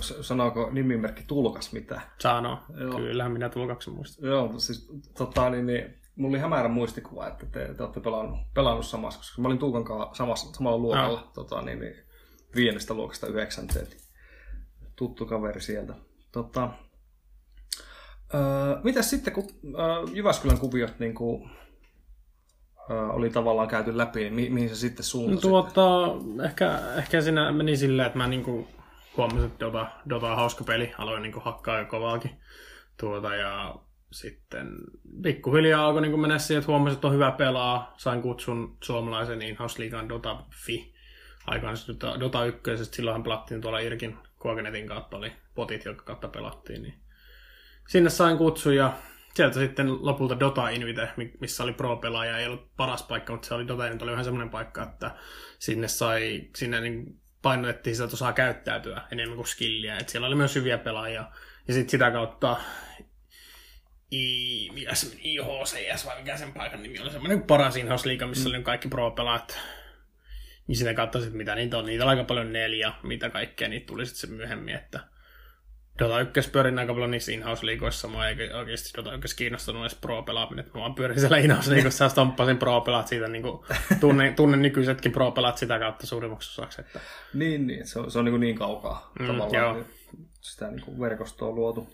[0.00, 2.02] s- sanooko nimimerkki Tulkas mitään?
[2.18, 2.96] Sano, Joo.
[2.96, 4.28] kyllähän minä tulkaksi muistan.
[4.28, 8.86] Joo, siis tota, niin, niin, mulla oli hämärä muistikuva, että te, te olette pelannut, pelannut
[8.86, 11.94] samassa, koska mä olin Tuukan kanssa samassa, samalla luokalla, tota, niin, niin,
[12.56, 13.86] viidestä luokasta yhdeksänteen.
[14.96, 15.94] Tuttu kaveri sieltä.
[16.32, 16.68] Tota,
[18.34, 18.40] öö,
[18.82, 21.50] mitäs sitten, kun öö, Jyväskylän kuviot niin kuin,
[22.90, 25.40] öö, oli tavallaan käyty läpi, niin mi- mihin se sitten No, suuntasi?
[25.48, 25.82] tuota,
[26.44, 28.68] ehkä, ehkä siinä meni silleen, että mä niinku
[29.16, 30.92] huomasin, että Dota, Dota on hauska peli.
[30.98, 32.30] Aloin niinku hakkaa jo kovaakin.
[33.00, 33.74] Tuota, ja
[34.12, 34.68] sitten
[35.22, 37.94] pikkuhiljaa alkoi niinku mennä siihen, että huomasin, että on hyvä pelaa.
[37.96, 40.94] Sain kutsun suomalaisen in-house liigan Dota.fi.
[41.46, 46.82] Aikaan Dota, Dota 1, silloinhan pelattiin tuolla Irkin Kuokenetin kautta, oli potit, jotka kautta pelattiin.
[46.82, 46.94] Niin
[47.86, 48.92] sinne sain kutsun ja
[49.34, 53.54] sieltä sitten lopulta Dota Invite, mi- missä oli pro-pelaaja, ei ollut paras paikka, mutta se
[53.54, 55.10] oli Dota Invite, oli vähän semmoinen paikka, että
[55.58, 60.34] sinne sai, sinne niin painotettiin sitä, että osaa käyttäytyä enemmän kuin skilliä, että siellä oli
[60.34, 61.30] myös hyviä pelaajia,
[61.68, 62.56] ja sitten sitä kautta
[64.12, 68.26] I, mikä se meni, IHCS vai mikä sen paikan nimi oli, semmoinen paras in liiga
[68.26, 69.58] missä oli kaikki pro-pelaat,
[70.66, 73.86] niin sitä kautta sitten mitä niitä on, niitä on aika paljon neljä, mitä kaikkea, niitä
[73.86, 75.00] tuli sitten myöhemmin, että
[75.98, 78.08] Dota 1 pyörin aika paljon niissä in-house-liigoissa.
[78.08, 80.64] Mua ei oikeasti Dota 1 kiinnostanut edes pro-pelaaminen.
[80.74, 83.28] Mä vaan pyörin siellä in-house-liigossa ja stomppasin pro-pelaat siitä.
[83.28, 83.64] Niin kuin,
[84.00, 86.80] tunne, tunne nykyisetkin pro-pelaat sitä kautta suurimmaksi osaksi.
[86.80, 87.00] Että...
[87.34, 89.72] Niin, niin, se on, se on niin, niin kaukaa Mm, tavallaan joo.
[89.72, 89.86] niin
[90.40, 91.88] sitä niin kuin verkostoa luotu.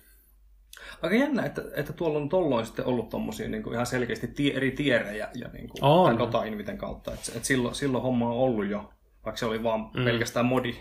[1.03, 4.57] Aika jännä, että, että tuolla on tolloin sitten ollut tommosia niin kuin ihan selkeästi tie,
[4.57, 6.05] eri tierejä ja niin kuin, On.
[6.05, 7.12] tämän Dota Inviten kautta.
[7.12, 8.93] Että, että silloin, silloin homma on ollut jo,
[9.25, 10.05] vaikka se oli vaan mm.
[10.05, 10.75] pelkästään modi,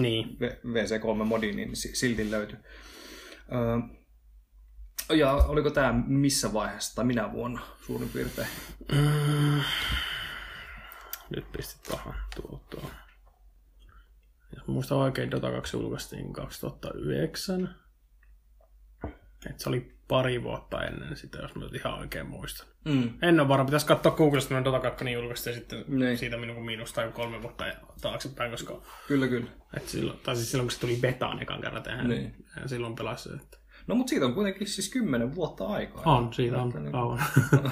[0.00, 0.36] Niin.
[0.40, 2.58] V- VC3-modi, niin si- silti löytyi.
[3.52, 3.78] Öö,
[5.16, 8.48] ja oliko tämä missä vaiheessa tai minä vuonna suurin piirtein?
[8.92, 9.60] Mm.
[11.36, 12.90] Nyt pistit pahan tuo, tuo.
[14.56, 17.74] Jos muistan oikein, Dota 2 julkaistiin 2009.
[19.50, 22.66] Et se oli pari vuotta ennen sitä, jos mä nyt ihan oikein muistan.
[22.84, 23.10] Mm.
[23.22, 26.18] En ole varma, pitäisi katsoa Googlesta, kun Dota 2 julkaistiin ja sitten Niin.
[26.18, 27.64] siitä minun miinus tai kolme vuotta
[28.00, 29.50] taaksepäin, koska Kyllä, kyllä.
[29.76, 32.22] et silloin, tai siis silloin, kun se tuli betaan ekan kerran tehdään, Niin.
[32.22, 32.68] niin.
[32.68, 33.28] silloin pelasi.
[33.34, 33.58] Että...
[33.86, 36.02] No mutta siitä on kuitenkin siis kymmenen vuotta aikaa.
[36.16, 37.22] On, siitä on niin- kauan.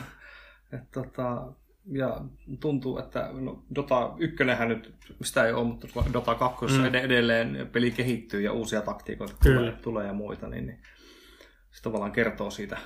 [0.75, 1.53] Et, tota,
[1.93, 2.21] ja
[2.61, 6.95] tuntuu, että no, Dota 1 nyt, sitä ei ole, mutta Dota 2 mm.
[6.95, 10.79] edelleen peli kehittyy ja uusia taktiikoita tulee, tulee ja muita, niin, niin
[11.75, 12.79] se tavallaan kertoo siitä,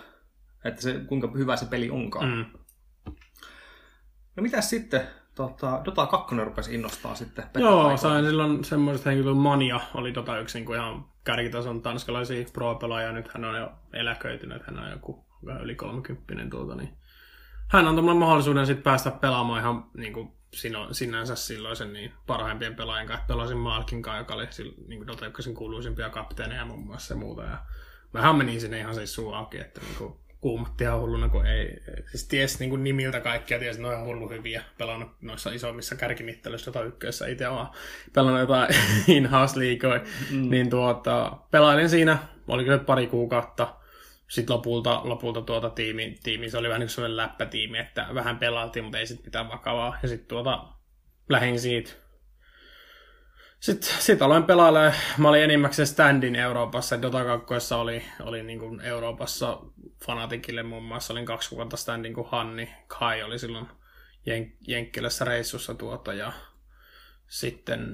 [0.65, 2.29] että se, kuinka hyvä se peli onkaan.
[2.29, 2.45] Mm.
[4.37, 7.45] No mitäs sitten, tota, Dota 2 rupesi innostaa sitten?
[7.55, 13.13] Joo, sain silloin semmoiset henkilöt, Mania oli Dota 1 niin kuin ihan kärkitason tanskalaisia pro-pelaajia,
[13.13, 16.99] nyt hän on jo eläköitynyt, hän on joku vähän yli 30 tuota, niin
[17.69, 22.77] hän antoi mulle mahdollisuuden sitten päästä pelaamaan ihan niin kuin sino, sinänsä silloisen niin parhaimpien
[22.77, 23.27] pelaajien kanssa.
[23.27, 24.47] Pelasin Malkin kanssa, joka oli
[24.89, 27.43] niin kuin Dota 1 kuuluisimpia kapteeneja muun muassa ja muuta.
[27.43, 27.59] Ja
[28.15, 31.83] vähän menin sinne ihan siis suu auki, että niin kuin kuumotti ihan hulluna, kun ei,
[32.11, 35.51] siis ties niin kuin nimiltä kaikkia, ties, että ne on ihan hullu hyviä, pelannut noissa
[35.51, 37.71] isommissa kärkimittelyissä Dota 1, itse vaan
[38.15, 38.75] pelannut jotain
[39.17, 40.51] in-house liigoja, mm.
[40.51, 42.19] niin tuota, pelailin siinä,
[42.49, 43.75] oli kyllä pari kuukautta,
[44.29, 48.39] sitten lopulta, lopulta tuota tiimi, tiimi, se oli vähän niin kuin sellainen läppätiimi, että vähän
[48.39, 49.99] pelailtiin, mutta ei sitten mitään vakavaa.
[50.03, 50.65] Ja sitten tuota,
[51.29, 51.91] lähdin siitä.
[53.61, 54.93] Sitten sit aloin pelailemaan.
[55.19, 57.03] Mä olin enimmäkseen standin Euroopassa.
[57.03, 59.61] Dota 2 oli, oli niin kuin Euroopassa
[60.07, 61.13] fanatikille muun muassa.
[61.13, 63.67] Olin kaksi kuukautta standin, kun Hanni Kai oli silloin
[64.27, 66.15] Jen- Jenkkilässä reissussa tuota.
[66.15, 66.33] Ja
[67.29, 67.91] sitten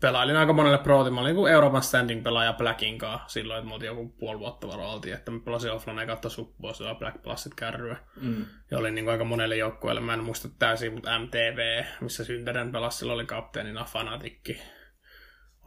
[0.00, 3.74] pelailin aika monelle pro Mä olin niin Euroopan standing pelaaja Blackin kanssa silloin, että me
[3.74, 7.54] oltiin joku puoli vuotta varo oltiin, että mä pelasin offline kautta Subbosia ja Black Plusit
[7.54, 7.96] kärryä.
[8.20, 8.46] Mm.
[8.70, 12.98] Ja olin niin aika monelle joukkueelle, mä en muista täysin, mutta MTV, missä Synteren pelasi,
[12.98, 14.62] silloin oli kapteenina Fanatikki.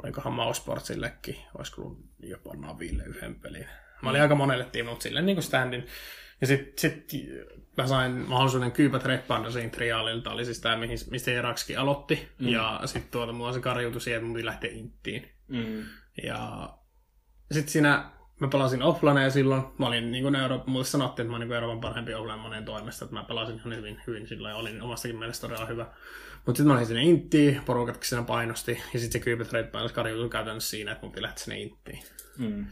[0.04, 3.68] olikohan Mausportsillekin, olisiko ollut jopa Naville yhden pelin.
[4.02, 5.88] Mä olin aika monelle tiimille, silleen niin kuin standin.
[6.42, 7.12] Ja sitten sit
[7.82, 10.78] mä sain mahdollisuuden kyypät Redbandersin triaalilta, oli siis tämä,
[11.12, 12.30] mistä Irakski aloitti.
[12.39, 12.48] Mm.
[12.48, 15.30] Ja sitten tuota, mulla se karjuutui siihen, että mun lähteä Inttiin.
[15.48, 15.84] Mm.
[16.24, 16.70] Ja
[17.52, 19.63] sitten siinä mä pelasin offlaneja silloin.
[19.78, 22.65] Mä olin niin kuin Euro- mulle sanottiin, että mä olin niin Euroopan parempi offline moneen
[22.65, 25.86] toimesta, että mä pelasin ihan hyvin, hyvin silloin ja olin omastakin mielestä todella hyvä.
[26.46, 30.30] Mutta sitten mä olin sinne Inttiin, porukatkin siinä painosti, ja sitten se Cupid Red karjuutui
[30.30, 32.04] käytännössä siinä, että mun piti lähteä sinne Inttiin.
[32.38, 32.65] Mm.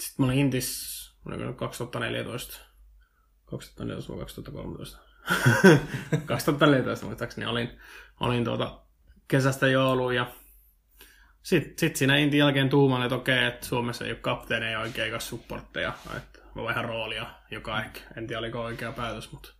[0.00, 0.92] Sitten mä olin Intis,
[1.26, 2.71] oliko 2014,
[3.52, 4.98] 2014 vai 2013?
[6.26, 7.80] 2014 muistaakseni olin,
[8.20, 8.80] olin tuota
[9.28, 10.26] kesästä jouluun ja
[11.42, 15.18] sitten sit siinä Intin jälkeen tuuman, että okei, että Suomessa ei ole kapteeneja oikein eikä
[15.18, 19.52] supportteja, että mä vähän roolia, joka ehkä, en tiedä oliko oikea päätös, mutta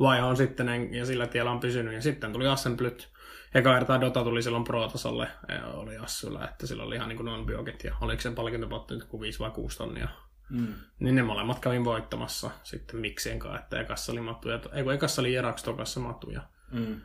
[0.00, 1.94] vaihe on sitten ja sillä tiellä on pysynyt.
[1.94, 3.08] Ja sitten tuli Assemblyt.
[3.54, 5.28] Eka kertaa Dota tuli silloin Pro-tasolle,
[5.74, 9.20] oli Assulla, että sillä oli ihan niin kuin non-biogit ja oliko sen palkintopotti nyt kuin
[9.20, 10.08] 5 vai 6 tonnia.
[10.50, 10.74] Mm.
[10.98, 15.22] Niin ne molemmat kävin voittamassa sitten miksien kanssa, että ekassa oli matuja, ei kun ekassa
[15.22, 16.40] oli Erax tokassa matuja.
[16.72, 17.00] Mm.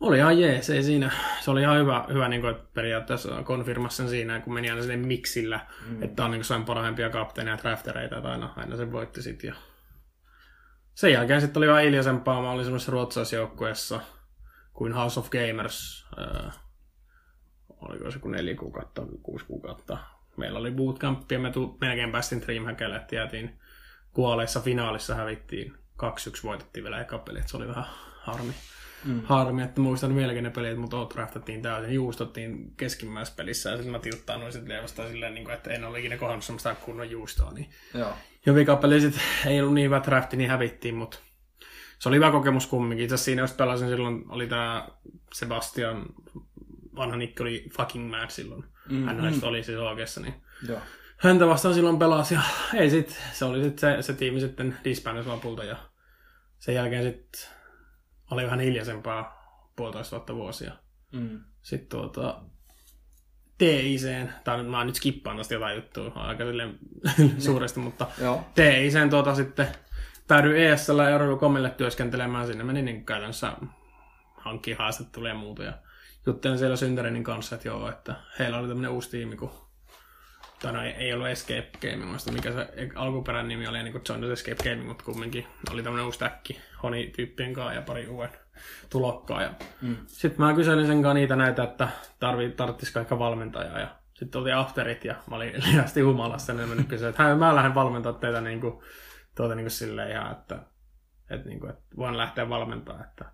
[0.00, 1.10] Oli ihan jees, ei siinä.
[1.40, 4.82] Se oli ihan hyvä, hyvä niin kuin, että periaatteessa konfirmasi sen siinä, kun meni aina
[4.82, 6.02] sinne miksillä, mm.
[6.02, 9.48] että on niin kuin, parhaimpia kapteeneja ja draftereita, että aina, aina se voitti sitten.
[9.48, 9.54] Ja...
[10.94, 12.42] Sen jälkeen sitten oli vähän iljaisempaa.
[12.42, 14.00] Mä olin semmoisessa ruotsalaisessa joukkueessa
[14.72, 16.06] kuin House of Gamers.
[16.18, 16.58] Äh,
[17.68, 19.98] oliko se kuin neljä kuukautta, kuusi kuukautta.
[20.38, 23.58] Meillä oli bootcamp ja me tu- melkein päästiin Dreamhackelle, että jäätiin
[24.12, 25.72] kuoleissa finaalissa hävittiin
[26.02, 27.84] 2-1 voitettiin vielä eka peli, että se oli vähän
[28.20, 28.54] harmi.
[29.04, 29.22] Mm.
[29.24, 33.98] Harmi, että muistan vieläkin ne pelit, mutta draftattiin täysin, juustottiin keskimmäisessä pelissä ja sitten mä
[33.98, 37.52] tilttaanoin sitten lievästä silleen, niin kuin, että en ole ikinä kohdannut semmoista kunnon juustoa.
[37.52, 37.70] Niin.
[37.94, 38.12] Joo.
[38.46, 41.18] Jo vikapeli sitten ei ollut niin hyvä drafti, niin hävittiin, mutta
[41.98, 43.04] se oli hyvä kokemus kumminkin.
[43.04, 44.88] Itse siinä jos pelasin silloin, oli tämä
[45.32, 46.06] Sebastian,
[46.96, 48.64] vanha nikki oli fucking mad silloin.
[48.90, 49.40] Mm, Hän mm.
[49.42, 50.34] oli siis oikeassa, niin
[50.68, 50.80] Joo.
[51.16, 52.40] häntä vastaan silloin pelasi ja
[52.80, 55.76] ei sit, se oli sit se, se tiimi sitten disbandis lopulta ja
[56.58, 57.40] sen jälkeen sitten
[58.30, 59.38] oli vähän hiljaisempaa
[59.76, 60.72] puolitoista vuotta vuosia.
[61.12, 61.40] Mm.
[61.62, 62.40] Sitten tuota,
[63.58, 66.44] TICen, tai mä nyt skippaan tästä jotain juttua aika
[67.38, 68.06] suuresti, mutta
[68.54, 69.68] TICen tuota sitten
[70.28, 72.64] päädyin ESL ja Eurocomille työskentelemään sinne.
[72.64, 73.52] Menin niin käytännössä
[74.36, 75.62] hankkiin haastatteluja ja muuta.
[75.62, 75.72] Ja
[76.28, 79.68] juttelin siellä Synterinin kanssa, että joo, että heillä oli tämmöinen uusi tiimi, kun
[80.62, 84.02] tai no, ei, ei ollut Escape Gaming, muista mikä se alkuperäinen nimi oli, niin kuin
[84.08, 88.30] Join Escape Gaming, mutta kumminkin oli tämmöinen uusi täkki Honi-tyyppien kanssa ja pari uuden
[88.90, 89.42] tulokkaa.
[89.42, 89.96] Ja mm.
[90.06, 91.88] Sitten mä kyselin sen kanssa niitä näitä, että
[92.20, 93.78] tarvi, tarvitsisiko ehkä valmentajaa.
[93.78, 97.74] Ja sitten oli afterit ja mä olin liiasti humalassa, niin mä kysyin, että mä lähden
[97.74, 98.82] valmentaa teitä niin kuin,
[99.36, 100.58] tuota niin kuin silleen ihan, että,
[101.30, 103.24] että, niin kuin, että voin lähteä valmentaa, että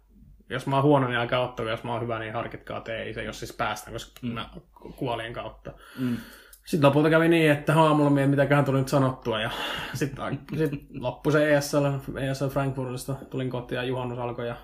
[0.55, 3.23] jos mä oon huono, niin älkää ottako, jos mä oon hyvä, niin harkitkaa tee, se
[3.23, 4.33] jos siis päästään, koska mm.
[4.33, 4.51] mä
[4.97, 5.73] kuolin kautta.
[5.99, 6.17] Mm.
[6.65, 9.41] Sitten lopulta kävi niin, että aamulla mietin, mitäköhän tuli nyt sanottua.
[9.41, 9.51] Ja
[9.95, 11.87] sitten sit loppui se ESL,
[12.21, 13.15] ESL Frankfurtista.
[13.31, 14.49] Tulin kotiin ja juhannus alkoi.
[14.49, 14.57] Ja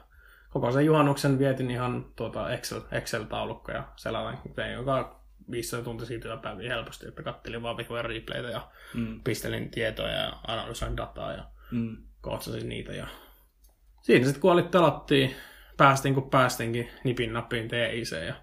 [0.50, 4.40] koko sen juhannuksen vietin ihan tuota Excel, Excel-taulukko ja sellainen.
[4.55, 9.20] Tein joka 500 tuntia työpäiviä helposti, että kattelin vaan vihuja replaytä ja mm.
[9.24, 11.96] pistelin tietoja ja analysoin dataa ja mm.
[12.20, 12.92] kootsasin niitä.
[12.92, 13.07] Ja...
[14.03, 15.35] Siinä sitten kun olit pelattiin,
[15.81, 18.35] päästiin kun päästinkin nipin nappiin TIC ja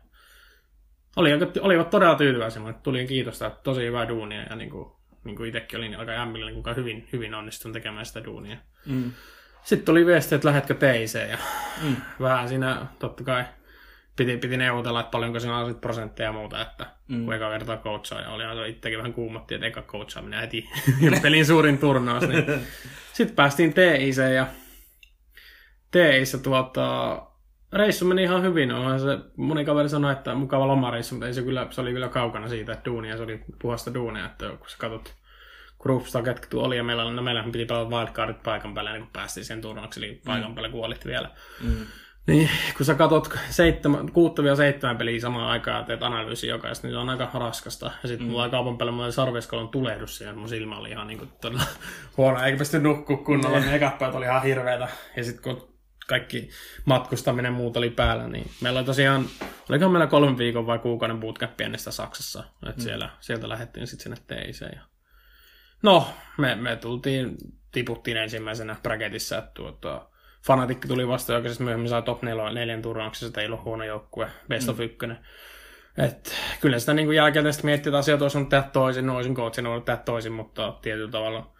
[1.15, 4.91] oli, olivat todella tyytyväisiä, että tuli kiitosta, että tosi hyvää duunia ja niin kuin,
[5.23, 8.57] niin kuin itsekin olin aika jämmillä, niin hyvin, hyvin onnistunut tekemään sitä duunia.
[8.85, 9.11] Mm.
[9.63, 11.37] Sitten tuli viesti, että lähetkö teiseen ja
[11.83, 11.95] mm.
[12.19, 13.45] vähän siinä totta kai
[14.15, 17.25] piti, piti neuvotella, että paljonko siinä on prosentteja ja muuta, että mm.
[17.25, 20.69] kun eka kertaa coachaa ja oli itsekin vähän kuumotti, että eka coachaaminen heti
[21.21, 22.27] pelin suurin turnaus.
[22.27, 22.45] Niin.
[23.13, 24.47] Sitten päästiin TIC ja
[25.91, 27.21] TIC tuota,
[27.73, 28.71] reissu meni ihan hyvin.
[28.71, 32.09] Onhan se, moni kaveri sanoi, että mukava lomareissu, mutta ei se, kyllä, se oli kyllä
[32.09, 35.13] kaukana siitä, että duunia, se oli puhasta duunia, että kun sä katsot
[35.79, 39.45] Groupsta, ketkä oli, ja meillä, no, meillähän piti pelata wildcardit paikan päälle, niin kun päästiin
[39.45, 40.55] sen turnaukseen, eli paikan mm.
[40.55, 41.29] päälle kuolit vielä.
[41.63, 41.85] Mm.
[42.27, 46.93] Niin, kun sä katsot seitsemän, kuutta seitsemän peliä samaan aikaan ja teet analyysi jokaista, niin
[46.93, 47.91] se on aika raskasta.
[48.03, 48.31] Ja sitten mm.
[48.31, 51.63] mulla kaupan päälle mulla sarveskalon tulehdus siihen, mun silmä oli ihan niin kuin todella
[52.17, 54.87] huono, eikä pysty nukkua kunnolla, niin ekat oli ihan hirveätä.
[55.17, 55.76] Ja sitten kun
[56.07, 56.49] kaikki
[56.85, 59.25] matkustaminen muut oli päällä, niin meillä oli tosiaan,
[59.69, 62.83] oliko meillä kolmen viikon vai kuukauden bootcamp pienestä Saksassa, että mm.
[62.83, 64.71] siellä, sieltä lähdettiin sitten sinne teiseen.
[64.75, 64.81] Ja...
[65.83, 67.37] No, me, me tultiin,
[67.71, 70.09] tiputtiin ensimmäisenä bracketissa, että tuota,
[70.45, 74.27] Fanatikki tuli vasta joka siis myöhemmin sai top 4, neljän turnauksessa, ei ollut huono joukkue,
[74.47, 74.83] best of mm.
[74.83, 75.17] ykkönen.
[75.97, 79.85] Et, kyllä sitä niin jälkeen miettii, että asiat olisi tehdä toisin, no olisin coachin ollut
[79.85, 81.56] tehdä toisin, mutta tietyllä tavalla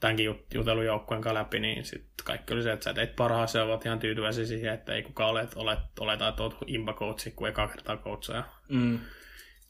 [0.00, 3.58] tämänkin jut- jutelun joukkueen kanssa läpi, niin sitten kaikki oli se, että sä teit parhaasi
[3.58, 7.30] ja ovat ihan tyytyväisiä siihen, että ei kukaan ole, olet, oleta, että olet imba coachi,
[7.30, 8.60] kun eka kertaa coachaa.
[8.68, 8.98] Mm.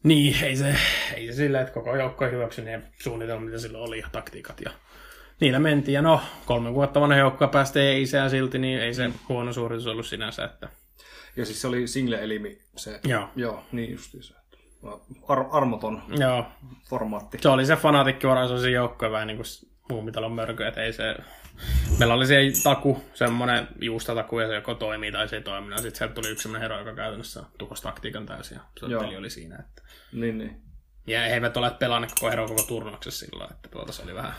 [0.03, 0.77] Niin, ei se,
[1.15, 4.61] ei se sillä, että koko joukko hyväksy ne suunnitelmat, mitä silloin oli, ja taktiikat.
[4.61, 4.71] Ja
[5.41, 5.95] niillä mentiin.
[5.95, 9.87] Ja no, kolme vuotta vanha joukkoa päästä ei isää silti, niin ei se huono suoritus
[9.87, 10.45] ollut sinänsä.
[10.45, 10.69] Että...
[11.37, 13.01] Ja siis se oli single-elimi se.
[13.05, 13.29] Joo.
[13.37, 14.39] Joo, niin justiinsa.
[15.29, 16.45] Ar- armoton Joo,
[16.89, 17.39] formaatti.
[17.41, 19.47] se oli se fanaatikkivaraisoisin joukko vähän niin kuin
[19.89, 21.17] muumitalon mörkö, että ei se...
[21.99, 25.73] Meillä oli se taku, semmoinen juustataku, ja se joko toimii tai se ei toimi.
[25.73, 29.03] Ja sitten sieltä tuli yksi semmoinen hero, joka käytännössä tukosi taktiikan täysin, ja se Joo.
[29.03, 29.57] peli oli siinä.
[29.59, 29.83] Että...
[30.13, 30.63] Niin, niin.
[31.07, 34.33] Ja he eivät ole pelanneet koko hero koko turnauksessa sillä että tuota se oli vähän,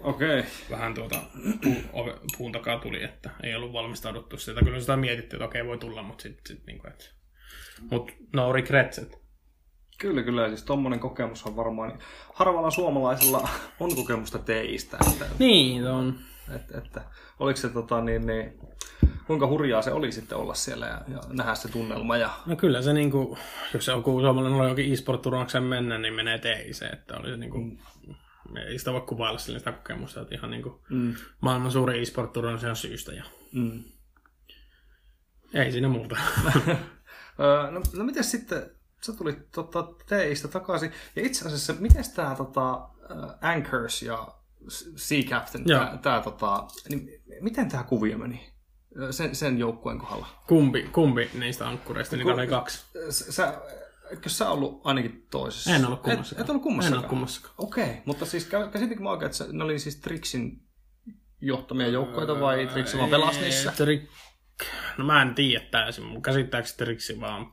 [0.00, 0.38] Okei.
[0.38, 0.50] Okay.
[0.70, 1.16] vähän tuota
[1.62, 1.74] pu,
[2.38, 4.60] puun takaa tuli, että ei ollut valmistauduttu sitä.
[4.60, 7.04] Kyllä sitä mietittiin, että okei voi tulla, mutta sitten sit, niinku, että...
[7.90, 9.27] Mut no regrets, et.
[9.98, 10.48] Kyllä, kyllä.
[10.48, 11.88] Siis tommonen kokemus on varmaan...
[11.88, 12.00] niin
[12.34, 13.48] Harvalla suomalaisella
[13.80, 14.98] on kokemusta teistä.
[15.12, 16.18] Että, Niin, on.
[16.54, 17.00] että, että
[17.38, 18.58] oliko se tota, niin, niin,
[19.26, 22.16] kuinka hurjaa se oli sitten olla siellä ja, ja nähdä se tunnelma.
[22.16, 23.38] Ja, No kyllä se niinku,
[23.74, 27.58] jos se joku suomalainen on jokin e-sport-turnaukseen mennä, niin menee teise, että oli se niinku,
[28.66, 32.76] ei sitä voi kuvailla sille sitä kokemusta, että ihan niinku mm, maailman suuri e-sport-turnaus ihan
[32.76, 33.84] syystä ja mm.
[35.54, 36.16] ei siinä muuta.
[37.70, 38.70] No, no miten sitten,
[39.02, 44.28] sä tulit tota, teistä takaisin, ja itse asiassa, miten tämä tota, äh, Anchors ja
[44.96, 48.52] Sea Captain, tää, tää, tota, niin miten tämä kuvio meni
[49.10, 50.26] sen, sen joukkueen kohdalla?
[50.46, 52.84] kumpi, kumpi niistä ankkureista, niitä oli kaksi.
[53.10, 53.60] Sä,
[54.10, 55.74] etkö sä ollut ainakin toisessa?
[55.74, 56.40] En ollut kummassakaan.
[56.40, 56.94] Et, et ollut kummassakaan?
[56.94, 57.54] En ollut kummassakaan.
[57.58, 60.68] Okei, mutta siis kä- käsitinkö mä oikein, että ne oli siis Trixin
[61.40, 63.72] johtamia joukkoita vai Trix vaan pelasi niissä?
[63.76, 64.02] Trik...
[64.98, 67.52] No mä en tiedä täysin, mutta käsittääkseni Trixi vaan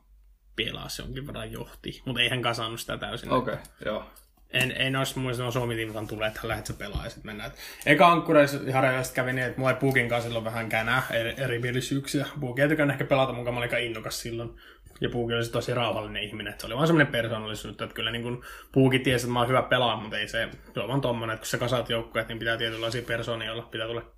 [0.55, 3.31] pelasi jonkin verran johti, mutta eihän kasannut sitä täysin.
[3.31, 4.05] Okei, okay, joo.
[4.49, 7.51] En, ei noissa muista, no Suomi tiimitan tulee, että lähdet sä pelaa ja sitten mennään.
[7.85, 12.25] Eka ankkureissa harjoista kävi niin, että mulla ei Puukin kanssa silloin vähän känää eri, erimielisyyksiä.
[12.39, 14.49] Puuki ei tykännyt ehkä pelata mukaan, mä olin aika innokas silloin.
[15.01, 18.21] Ja Puuki oli tosi rauhallinen ihminen, että se oli vaan semmoinen persoonallisuus, että kyllä niin
[18.21, 18.41] kuin
[18.71, 21.41] Puuki tiesi, että mä oon hyvä pelaa, mutta ei se, se on vaan tommonen, että
[21.41, 24.11] kun sä kasaat joukkueet, niin pitää tietynlaisia persoonia olla, pitää tulla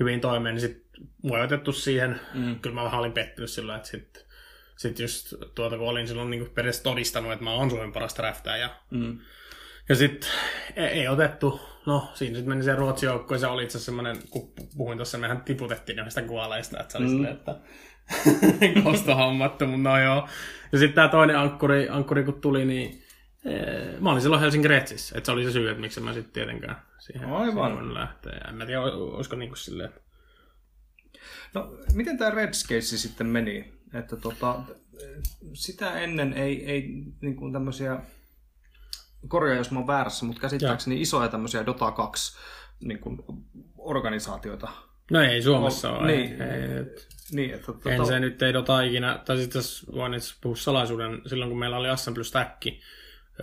[0.00, 0.86] hyvin toimeen, niin sit
[1.22, 2.20] mua ei otettu siihen.
[2.34, 2.60] Mm.
[2.60, 4.22] Kyllä mä vähän olin pettynyt sillä, että sitten
[4.76, 8.56] sit just tuota, kun olin silloin niin periaatteessa todistanut, että mä oon Suomen paras draftaa
[8.56, 9.18] ja Mm.
[9.88, 10.30] ja sitten
[10.76, 13.84] ei, ei otettu, no siinä sitten meni se Ruotsin joukko ja se oli itse asiassa
[13.84, 17.10] semmoinen, kun puhuin tuossa, mehän tiputettiin näistä kuoleista, että se oli mm.
[17.12, 17.56] silleen, että
[18.84, 20.28] kostohammattu, mutta no joo.
[20.72, 23.02] Ja sitten tämä toinen ankkuri, ankkuri kun tuli, niin
[23.44, 26.32] ee, mä olin silloin Helsingin Retsissä, että se oli se syy, että miksi mä sitten
[26.32, 27.72] tietenkään siihen, Aivan.
[27.72, 27.94] siihen.
[28.42, 30.00] Ja en mä tiedä, ol- olisiko niinku silleen, että
[31.54, 33.72] No, miten tämä Reds case sitten meni?
[33.94, 34.60] Että tota,
[35.52, 36.88] sitä ennen ei, ei
[37.20, 37.98] niin kuin tämmöisiä,
[39.28, 42.36] korjaa jos mä oon väärässä, mutta käsittääkseni isoja tämmöisiä Dota 2
[42.80, 43.18] niin kuin,
[43.78, 44.68] organisaatioita.
[45.10, 46.06] no ei Suomessa Ol- ole.
[46.12, 46.42] niin.
[46.42, 49.86] Ei, ei, et- Niin, että tota, En se nyt ei dota ikinä, tai sitten jos
[49.94, 52.62] voin puhua salaisuuden, silloin kun meillä oli Assemble Stack,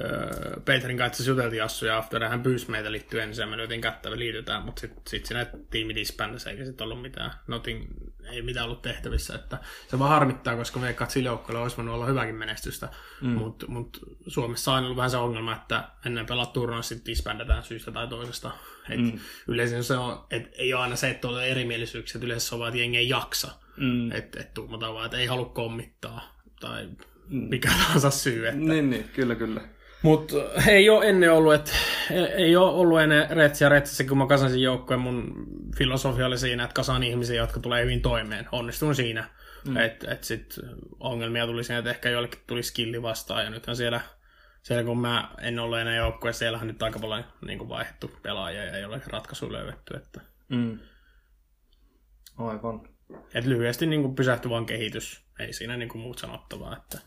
[0.01, 4.09] öö, Peterin kanssa juteltiin Assu ja After, hän pyysi meitä liittyen ensin, me lyötiin kättä,
[4.09, 7.85] me liitytään, mutta sitten sit siinä tiimi disbandasi, eikä sitten ollut mitään, nothing,
[8.31, 12.05] ei mitään ollut tehtävissä, että se vaan harmittaa, koska me sillä joukkueella olisi voinut olla
[12.05, 12.89] hyväkin menestystä,
[13.21, 13.29] mm.
[13.29, 17.63] mutta mut Suomessa on aina ollut vähän se ongelma, että ennen pelaat turnaus, sitten disbandataan
[17.63, 18.51] syystä tai toisesta,
[18.89, 19.19] et mm.
[19.47, 22.59] yleensä se on, et ei ole aina se, että on erimielisyyksiä, että yleensä se on
[22.59, 24.11] vaan, että jengi ei jaksa, Mm.
[24.11, 26.89] että et tuumataan vaan, että ei halua kommittaa tai
[27.29, 28.47] mikä tahansa syy.
[28.47, 28.59] Että.
[28.59, 29.61] Niin, niin, kyllä, kyllä.
[30.01, 30.35] Mutta
[30.67, 31.71] ei ole ennen ollut, että
[32.35, 34.99] ei ole ollut ennen retsiä retsissä, kun mä kasasin joukkojen.
[35.01, 35.33] Mun
[35.77, 38.47] filosofia oli siinä, että kasaan ihmisiä, jotka tulee hyvin toimeen.
[38.51, 39.29] Onnistun siinä.
[39.67, 39.77] Mm.
[39.77, 40.55] Että et sit
[40.99, 43.43] ongelmia tuli siinä, että ehkä joillekin tuli skilli vastaan.
[43.43, 44.01] Ja nythän siellä,
[44.63, 48.77] siellä kun mä en ollut enää joukkueessa, siellähän nyt aika paljon niin vaihdettu pelaajia ja
[48.77, 49.97] ei ole ratkaisuja löydetty.
[49.97, 50.79] Että, Mm.
[52.37, 52.89] Aivan.
[53.33, 55.21] et lyhyesti niin pysähtyvän kehitys.
[55.39, 56.77] Ei siinä niin muut sanottavaa.
[56.77, 56.99] Että.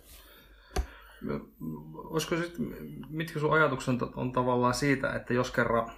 [1.94, 2.54] Olisiko sit,
[3.08, 5.90] mitkä sun ajatukset on, tavallaan siitä, että jos kerran,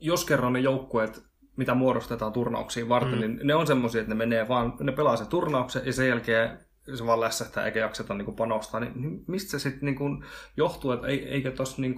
[0.00, 1.22] jos kerran ne joukkueet,
[1.56, 3.20] mitä muodostetaan turnauksiin varten, mm.
[3.20, 6.58] niin ne on semmoisia, että ne menee vaan, ne pelaa se turnauksen ja sen jälkeen
[6.94, 10.24] se vaan lässähtää eikä jakseta niin panostaa, niin mistä se sitten niin
[10.56, 11.94] johtuu, että ei, eikö tuossa niin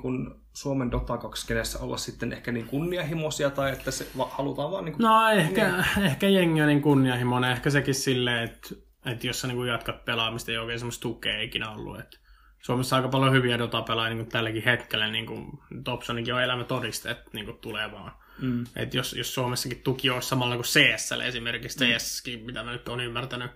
[0.53, 4.85] Suomen Dota 2 kenessä olla sitten ehkä niin kunnianhimoisia tai että se va, halutaan vaan
[4.85, 6.07] niin kuin, No ehkä, niin.
[6.07, 7.53] ehkä jengi on niin kunnianhimoinen.
[7.53, 8.75] Ehkä sekin silleen, että,
[9.07, 12.01] että jos sä niin jatkat pelaamista, ei oikein semmoista tukea ikinä ollut.
[12.01, 12.19] Että
[12.63, 15.09] Suomessa on aika paljon hyviä Dota-pelaajia niin tälläkin hetkellä.
[15.09, 15.51] Niin kuin
[15.85, 18.13] Topsonikin on elämä todiste, että niin kuin tulee vaan.
[18.39, 18.65] Mm.
[18.77, 21.93] Et jos, jos Suomessakin tuki olisi samalla kuin CSL esimerkiksi, mm.
[21.93, 23.51] CS, mitä mä nyt olen ymmärtänyt,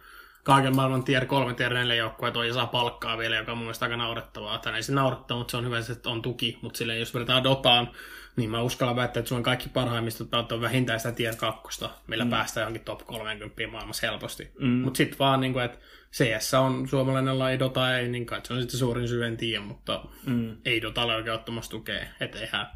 [0.49, 3.65] kaiken maailman tier 3, tier 4 joukkueet on ja saa palkkaa vielä, joka on mun
[3.65, 4.59] mielestä aika naurettavaa.
[4.59, 6.59] Tai ei se naurettaa, mutta se on hyvä, että on tuki.
[6.63, 7.91] Mutta silleen, jos verrataan Dotaan,
[8.37, 12.25] niin mä uskallan väittää, että on kaikki parhaimmista pelata on vähintään sitä tier 2, millä
[12.25, 12.31] mm.
[12.31, 14.53] päästään johonkin top 30 maailmassa helposti.
[14.61, 14.69] Mm.
[14.69, 15.79] Mutta sitten vaan, niin kuin, että
[16.13, 19.65] CS on suomalainen laji, Dota ei, niin kai se on sitten suurin syy, en tiedä,
[19.65, 20.57] mutta mm.
[20.65, 22.07] ei Dota ole oikein ottamassa tukea.
[22.21, 22.67] Että eihän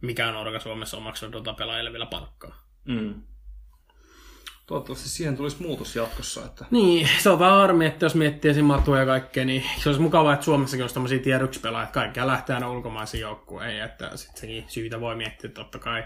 [0.00, 2.62] mikään orga Suomessa on maksanut Dota-pelaajille vielä palkkaa.
[2.84, 3.22] Mm.
[4.70, 6.44] Toivottavasti siihen tulisi muutos jatkossa.
[6.44, 6.64] Että...
[6.70, 8.64] Niin, se on vähän harmi, että jos miettii esim.
[8.64, 12.26] matua ja kaikkea, niin se olisi mukavaa, että Suomessakin olisi tämmöisiä 1 pelaajia, että kaikkia
[12.26, 16.04] lähtee aina ulkomaisiin joukkueihin, että sitten sekin syytä voi miettiä, että totta kai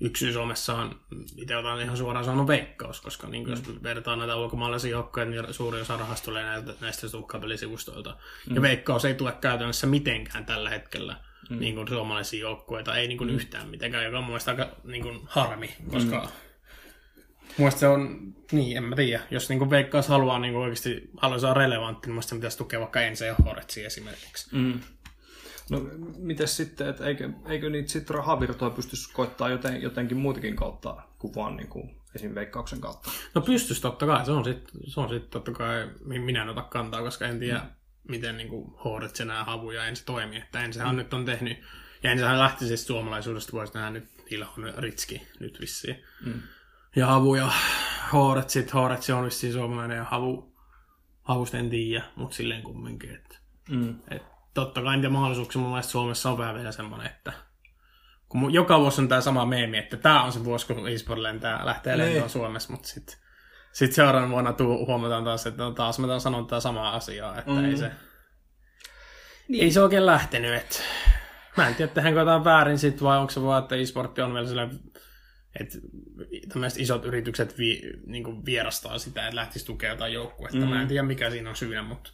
[0.00, 1.00] yksi syy Suomessa on,
[1.36, 3.50] itse otan ihan suoraan sanonut veikkaus, koska niin mm.
[3.50, 8.16] jos vertaan näitä ulkomaalaisia joukkoja, niin suuri osa rahasta tulee näistä, näistä tuhkapelisivustoilta.
[8.48, 8.54] Mm.
[8.54, 11.16] Ja veikkaus ei tule käytännössä mitenkään tällä hetkellä
[11.50, 11.58] mm.
[11.58, 13.36] niin kuin suomalaisia joukkueita, ei niin kuin mm.
[13.36, 16.45] yhtään mitenkään, joka on mielestäni aika niin kuin harmi, koska mm
[17.58, 22.06] Mielestäni se on, niin en mä tiedä, jos niin Veikkaus haluaa niin oikeasti haluaa relevantti,
[22.06, 24.56] niin mielestäni pitäisi tukea vaikka Ense ja Horetsi esimerkiksi.
[24.56, 24.80] Mm.
[25.70, 25.80] No
[26.18, 31.34] miten sitten, että eikö, eikö niitä sitten rahavirtoja pystyisi koittaa joten, jotenkin muutakin kautta kuin
[31.34, 32.34] vaan niin kuin esim.
[32.34, 33.10] veikkauksen kautta?
[33.34, 36.62] No pystyisi totta kai, se on sitten se on sit totta kai, minä en ota
[36.62, 37.68] kantaa, koska en tiedä, mm.
[38.08, 38.48] miten niin
[38.84, 40.38] Horetsi nämä havuja ensi toimii.
[40.38, 40.96] Että ensihän mm.
[40.96, 41.58] nyt on tehnyt,
[42.02, 46.04] ja ensihän lähti siis suomalaisuudesta, voisi nähdä nyt Ilhon Ritski nyt vissiin.
[46.24, 46.42] Mm
[46.96, 47.52] ja Havu ja
[48.12, 50.56] Hooret, sit Hooret on vissiin suomalainen ja Havu,
[51.22, 53.14] Havusta en tiedä, mutta silleen kumminkin.
[53.14, 53.38] Että,
[53.70, 53.98] mm.
[54.10, 54.22] et,
[54.54, 57.32] totta kai niitä mahdollisuuksia mun mielestä Suomessa on vähän vielä semmoinen, että
[58.28, 61.66] kun joka vuosi on tämä sama meemi, että tämä on se vuosi, kun eSport lentää,
[61.66, 62.06] lähtee niin.
[62.06, 63.16] lentoon Suomessa, mutta sitten
[63.72, 67.64] sit seuraavana vuonna tuu, huomataan taas, että taas me sanon tätä samaa asiaa, että mm.
[67.64, 67.90] ei se
[69.48, 69.64] niin.
[69.64, 70.54] ei se oikein lähtenyt.
[70.54, 70.78] Että,
[71.56, 74.48] mä en tiedä, tehdäänkö jotain väärin sitten vai onko se vaan, että eSport on vielä
[74.48, 74.80] sellainen
[75.60, 75.78] että
[76.48, 80.58] tämmöiset isot yritykset vi, niin kuin vierastaa sitä, että lähtisi tukea jotain joukkuetta.
[80.58, 80.68] Mm.
[80.68, 80.88] Mä en mm.
[80.88, 82.10] tiedä, mikä siinä on syynä, mutta...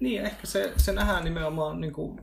[0.00, 2.20] Niin, ehkä se, se nähdään nimenomaan, niin kuin,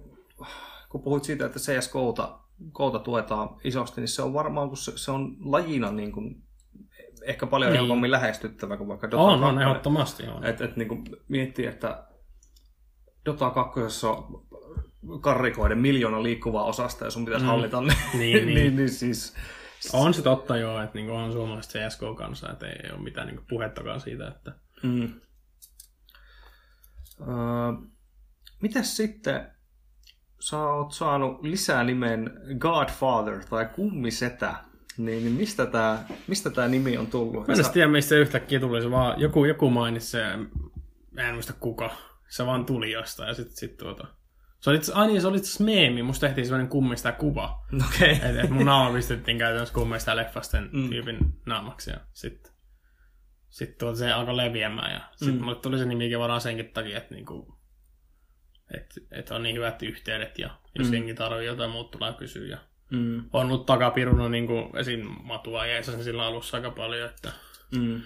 [0.89, 2.39] kun puhuit siitä, että CSGOta
[2.71, 6.43] kouta tuetaan isosti, niin se on varmaan, kun se, se on lajina niin kuin,
[7.25, 7.79] ehkä paljon niin.
[7.79, 9.55] helpommin lähestyttävä kuin vaikka Dota on, 2.
[9.55, 10.45] On, ehdottomasti on.
[10.45, 12.03] Et, et, niin kuin miettii, että
[13.25, 14.45] Dota 2 on
[15.21, 17.49] karrikoiden miljoona liikkuvaa osasta ja sun pitäisi mm.
[17.49, 17.93] hallita ne.
[18.13, 18.55] Niin, niin.
[18.55, 19.35] niin, niin siis
[19.93, 23.43] on se totta joo, että niinku on suomalaiset CSK kanssa, että ei ole mitään niinku
[23.49, 24.27] puhettakaan siitä.
[24.27, 24.51] Että...
[24.83, 25.21] Mm.
[27.19, 27.91] Uh,
[28.61, 29.51] mitäs sitten,
[30.39, 34.55] sä oot saanut lisää nimen Godfather tai Kummisetä,
[34.97, 37.47] niin, niin mistä tämä mistä tää nimi on tullut?
[37.47, 37.71] Mä en sä...
[37.71, 40.23] tiedä, mistä yhtäkkiä tuli, se vaan joku, joku mainitsi se,
[41.17, 41.95] en muista kuka,
[42.29, 44.07] se vaan tuli jostain ja sitten sit tuota,
[44.61, 47.65] se oli, ai niin, se oli itse meemi, musta tehtiin sellainen kummista kuva.
[47.87, 48.11] Okei.
[48.11, 48.29] Okay.
[48.29, 50.89] Et, et mun naama pistettiin käytännössä kummista leffasten mm.
[50.89, 52.53] tyypin naamaksi ja sitten
[53.49, 55.43] sit tuolta se alkoi leviämään ja sitten mm.
[55.43, 57.57] mulle tuli se nimikin varmaan senkin takia, että niinku,
[58.73, 60.93] et, et on niin hyvät yhteydet ja jos mm.
[60.93, 62.57] jengi tarvii jotain muuta tulee kysyä ja
[62.91, 63.17] mm.
[63.33, 65.07] on ollut takapiruna niinku esim.
[65.23, 67.31] Matua ja sen sillä alussa aika paljon, että
[67.71, 68.01] mm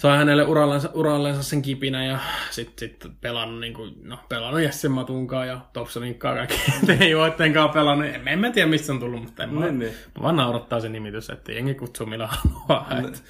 [0.00, 2.18] sai hänelle urallensa, urallensa sen kipinä ja
[2.50, 8.06] sitten sit pelannut, niin kuin, no, pelannut Jessen Matunkaan ja Thompsoninkaan kaikki joittenkaan pelannut.
[8.06, 9.92] En, en mä tiedä, mistä se on tullut, mutta en niin, mä, niin.
[9.92, 12.98] mä vaan naurattaa se nimitys, että jengi kutsuu millä haluaa.
[13.08, 13.24] Et.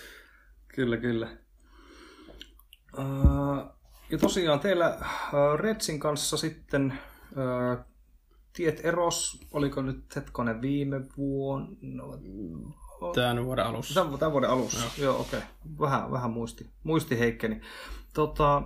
[0.75, 1.29] Kyllä, kyllä.
[2.99, 3.77] Uh,
[4.11, 6.99] ja tosiaan teillä uh, Redsin kanssa sitten
[7.33, 7.85] uh,
[8.53, 11.69] tiet eros, oliko nyt hetkonen viime vuonna?
[13.15, 13.95] Tämän vuoden alussa.
[13.95, 15.39] Tämän, tämän vuoden alussa, joo, joo okei.
[15.39, 15.51] Okay.
[15.81, 17.61] Vähän, vähän muisti, muisti heikkeni.
[18.15, 18.63] Tota,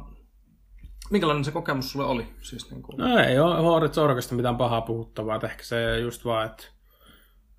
[1.10, 2.26] minkälainen se kokemus sulle oli?
[2.40, 2.98] Siis niin kuin...
[2.98, 6.64] No ei ole Horrit Sorgasta mitään pahaa puhuttavaa, että ehkä se just vaan, että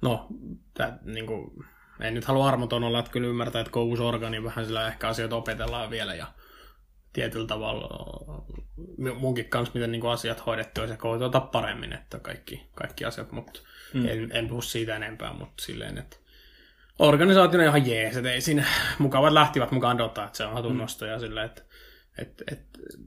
[0.02, 0.28] no,
[0.74, 1.52] tää, niin kuin,
[2.00, 4.88] en nyt halua armoton olla, että kyllä ymmärtää, että kun uusi orga, niin vähän sillä
[4.88, 6.28] ehkä asioita opetellaan vielä ja
[7.14, 7.90] tietyllä tavalla
[9.20, 13.60] munkin kanssa, miten niin asiat hoidettu ja se koetaan paremmin, että kaikki, kaikki asiat, mutta
[13.94, 14.06] mm.
[14.06, 16.18] en, en puhu siitä enempää, mutta silleen, että
[17.00, 18.66] organisaationa ihan jees, että ei siinä
[19.00, 21.12] mukavat lähtivät mukaan Dota, että se on hatunnosto mm.
[21.12, 21.62] ja että
[22.18, 22.62] et, et,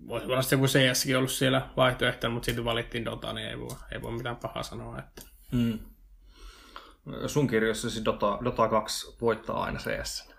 [0.08, 4.02] voisi varmasti joku CSkin ollut siellä vaihtoehto, mutta sitten valittiin Dota, niin ei voi, ei
[4.02, 4.98] voi mitään pahaa sanoa.
[4.98, 5.22] Että.
[5.52, 5.78] Mm.
[7.26, 10.34] Sun kirjoissasi Dota, Dota 2 voittaa aina CS?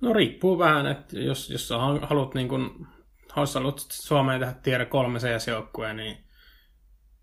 [0.00, 2.86] No riippuu vähän, että jos, jos sä haluat, niin kun,
[3.32, 6.24] haluat Suomeen tehdä tiedä kolme CS-joukkueen, niin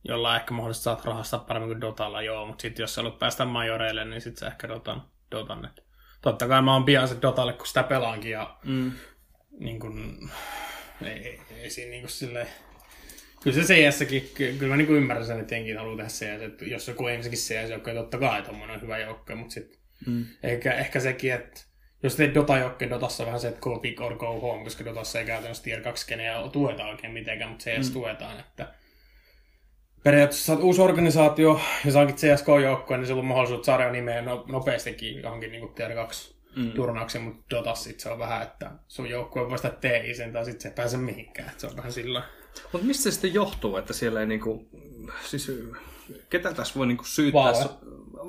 [0.04, 3.46] jolla ehkä mahdollisesti saat rahasta paremmin kuin Dotalla, joo, mutta sitten jos sä haluat päästä
[3.46, 5.66] majoreille, niin sitten sä ehkä Dotan Dotan.
[5.66, 5.84] Et
[6.22, 8.92] totta kai mä oon pian se Dotalle, kun sitä pelaankin ja mm.
[9.60, 10.30] niin kun,
[11.02, 12.48] ei, ei, ei siinä niin kuin silleen,
[13.44, 16.88] Kyllä se CS-kin, kyllä mä niin ymmärrän sen, että jenkin haluaa tehdä CS, että jos
[16.88, 20.26] joku ensinnäkin CS-joukko, totta kai tommonen on hyvä joukko, mutta sitten mm.
[20.44, 21.62] ehkä, ehkä sekin, että
[22.04, 25.20] jos teet Dota jokkeen Dotassa vähän se, että go big or go home, koska Dotassa
[25.20, 27.94] ei käytännössä tier 2 skeneä tueta oikein mitenkään, mutta CS mm.
[27.94, 28.74] tuetaan, että
[30.04, 34.46] periaatteessa sä oot uusi organisaatio ja saakin CSK-joukkoja, niin sulla on mahdollisuus saada nimeä no,
[34.48, 36.72] nopeastikin johonkin niin tier 2 mm.
[36.72, 40.46] turnauksen, mutta Dotassa sit se on vähän, että sun joukkue voi sitä TI sen tai
[40.46, 42.24] sitten se ei pääse mihinkään, että se on vähän sillä
[42.72, 44.70] Mutta mistä se sitten johtuu, että siellä ei niinku,
[45.26, 45.52] siis
[46.30, 47.44] ketä tässä voi niinku syyttää?
[47.44, 47.70] Valve.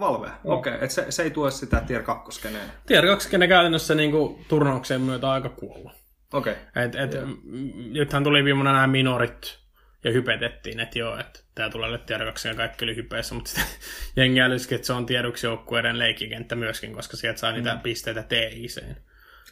[0.00, 0.54] Valve, no.
[0.54, 0.74] okei.
[0.74, 0.88] Okay.
[0.88, 2.70] se, se ei tue sitä tier 2 skeneen.
[2.86, 5.92] Tier 2 skene käytännössä niinku turnaukseen myötä aika kuollut.
[6.32, 6.52] Okei.
[6.52, 6.84] Okay.
[6.84, 9.61] Et, et, m- nythän tuli viimeinen nämä minorit
[10.05, 13.66] ja hypetettiin, että joo, että tämä tulee 2 ja kaikki oli hypeessä, mutta sitten
[14.16, 18.96] jengi älysikin, että se on tiedoksi joukkueiden leikkikenttä myöskin, koska sieltä saa niitä pisteitä TICeen.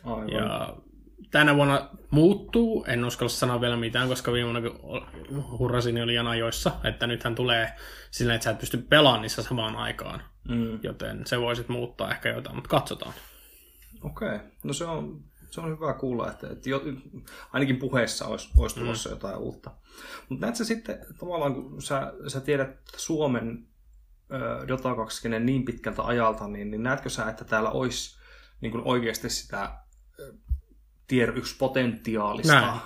[0.05, 0.31] Aivan.
[0.31, 0.77] Ja
[1.31, 6.73] tänä vuonna muuttuu, en uskalla sanoa vielä mitään, koska viime vuonna kun hurrasin oli ajoissa,
[6.85, 7.73] että nythän tulee
[8.11, 10.23] silleen, että sä et pysty pelaamaan niissä samaan aikaan.
[10.49, 10.79] Mm.
[10.83, 13.15] Joten se voisit muuttaa ehkä jotain, mutta katsotaan.
[14.03, 14.39] Okei, okay.
[14.65, 16.83] no se on, se on hyvä kuulla, että, että jo,
[17.53, 19.13] ainakin puheessa olisi, olisi tulossa mm.
[19.13, 19.71] jotain uutta.
[20.29, 23.67] Mutta näet sä sitten tavallaan, kun sä, sä tiedät Suomen
[24.33, 28.21] ö, Dota 2 niin pitkältä ajalta, niin, niin näetkö sä, että täällä olisi
[28.61, 29.79] niin kuin oikeasti sitä
[30.21, 30.35] ö,
[31.07, 32.81] tier 1 potentiaalista Näin.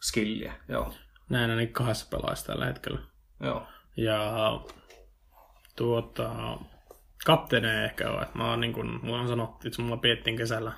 [0.00, 0.54] skilliä?
[0.68, 0.94] Joo.
[1.28, 3.00] Näin niin kahdessa pelaajassa tällä hetkellä.
[3.40, 3.66] Joo.
[3.96, 4.60] Ja
[5.76, 6.58] tuota,
[7.24, 10.72] kapteeni ehkä että mä oon niin kuin, mulla on sanottu, että mulla piettiin kesällä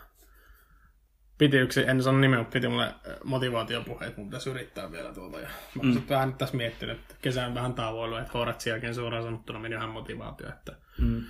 [1.41, 5.41] piti yksi, en sano nimeä, mutta piti mulle motivaatiopuheet, mun pitäisi yrittää vielä tuolta.
[5.41, 6.03] Ja mä mm.
[6.09, 9.89] vähän nyt tässä miettinyt, että kesän vähän tavoilu, että Horatsin jälkeen suoraan sanottuna meni ihan
[9.89, 11.23] motivaatio, että Mm.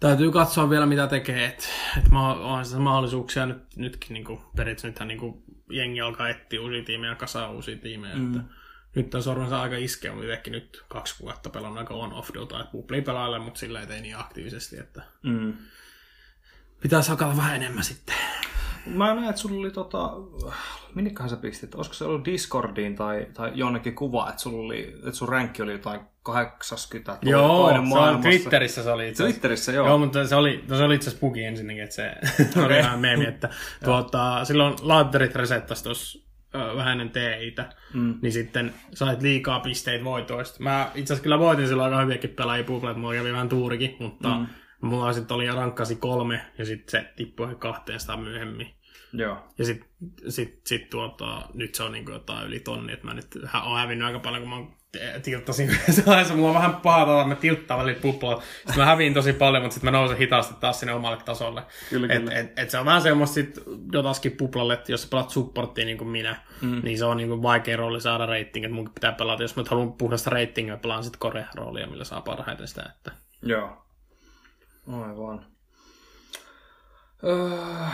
[0.00, 1.64] täytyy katsoa vielä mitä tekee, että,
[1.98, 6.28] että mä on sitä mahdollisuuksia nyt, nytkin niin kuin, periaatteessa nythän niin kuin, jengi alkaa
[6.28, 8.26] etsiä uusia tiimejä ja kasaa uusia tiimejä, mm.
[8.36, 8.54] että
[8.94, 12.72] nyt on sormensa aika iskeä, mutta itsekin nyt kaksi vuotta pelannut aika on-off Dota, että
[12.72, 15.52] Google pelaajalle, mutta sillä ei tee niin aktiivisesti, että Mm.
[16.82, 18.14] pitäisi hakata vähän enemmän sitten.
[18.86, 20.10] Mä näen, että sulla oli tota,
[20.94, 25.10] minnekähän sä pistit, olisiko se ollut Discordiin tai, tai jonnekin kuva, että, sulla oli, että
[25.12, 29.22] sun ränkki oli jotain 80 toinen, Joo, toinen se oli Twitterissä se oli itse.
[29.22, 29.86] Twitterissä, joo.
[29.86, 32.12] Joo, mutta se oli, no se oli itse asiassa bugi ensinnäkin, että se
[32.66, 33.48] oli ihan meemi, että
[33.84, 36.18] tuota, silloin laatterit resettasi tuossa
[36.76, 38.14] vähän ennen TItä, Mm.
[38.22, 40.62] niin sitten sait liikaa pisteitä voitoista.
[40.62, 43.96] Mä itse asiassa kyllä voitin silloin aika hyviäkin pelaajia Google, että mulla kävi vähän tuurikin,
[43.98, 44.46] mutta mm.
[44.84, 48.74] Mulla sitten oli rankkasi kolme ja sitten se tippui 200 myöhemmin.
[49.12, 49.38] Joo.
[49.58, 49.88] Ja sitten
[50.28, 54.06] sit, sit tuota, nyt se on niin jotain yli tonni, että mä nyt oon hävinnyt
[54.06, 54.66] aika paljon, kun mä
[55.22, 55.68] tilttasin
[56.06, 56.34] vaiheessa.
[56.34, 58.42] Mulla on vähän paha, että mä tilttaan välillä puppua.
[58.56, 61.62] Sitten mä häviin tosi paljon, mutta sitten mä nousen hitaasti taas sinne omalle tasolle.
[61.90, 62.34] Kyllä, et, kyllä.
[62.34, 63.60] et, et, se on vähän semmoista sit
[63.92, 66.80] Dotaskin puplalle, että jos sä pelaat supporttia niin kuin minä, mm.
[66.84, 69.42] niin se on niin kuin vaikea rooli saada rating, että mun pitää pelata.
[69.42, 72.92] Jos mä haluan puhdasta ratingia, pelaan sitten korea roolia, millä saa parhaiten sitä.
[72.96, 73.12] Että...
[73.42, 73.83] Joo.
[74.88, 75.46] Aivan.
[77.24, 77.86] Öö,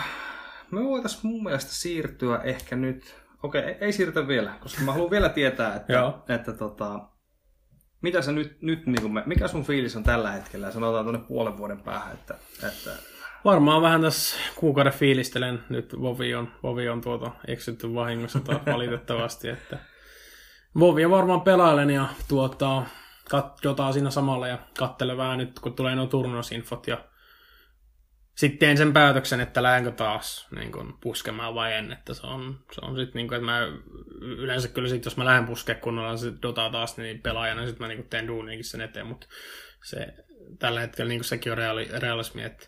[0.71, 3.15] me voitaisiin mun mielestä siirtyä ehkä nyt.
[3.43, 6.23] Okei, ei, ei siirrytä vielä, koska mä haluan vielä tietää, että, Joo.
[6.29, 6.99] että tota,
[8.01, 11.27] mitä sä nyt, nyt niin kuin mikä sun fiilis on tällä hetkellä, ja sanotaan tuonne
[11.27, 12.35] puolen vuoden päähän, että,
[12.67, 12.91] että
[13.45, 15.63] Varmaan vähän tässä kuukauden fiilistelen.
[15.69, 19.49] Nyt Vovi on, Vovi on tuota eksytty vahingossa taas valitettavasti.
[19.49, 19.77] Että
[20.79, 22.83] Vovia varmaan pelailen ja tuota,
[23.29, 27.11] katsotaan siinä samalla ja katselen vähän nyt, kun tulee nuo turnausinfot ja
[28.35, 31.91] sitten teen sen päätöksen, että lähdenkö taas niin kun, puskemaan vai en.
[31.91, 33.59] Että se on, se on sitten niin kun, että mä
[34.21, 37.93] yleensä kyllä sit, jos mä lähden puskemaan kunnolla se Dota taas niin pelaajana, sitten mä
[37.93, 39.27] niin teen duuniinkin sen eteen, mutta
[39.85, 40.07] se,
[40.59, 42.67] tällä hetkellä niin sekin on reaali, realismi, että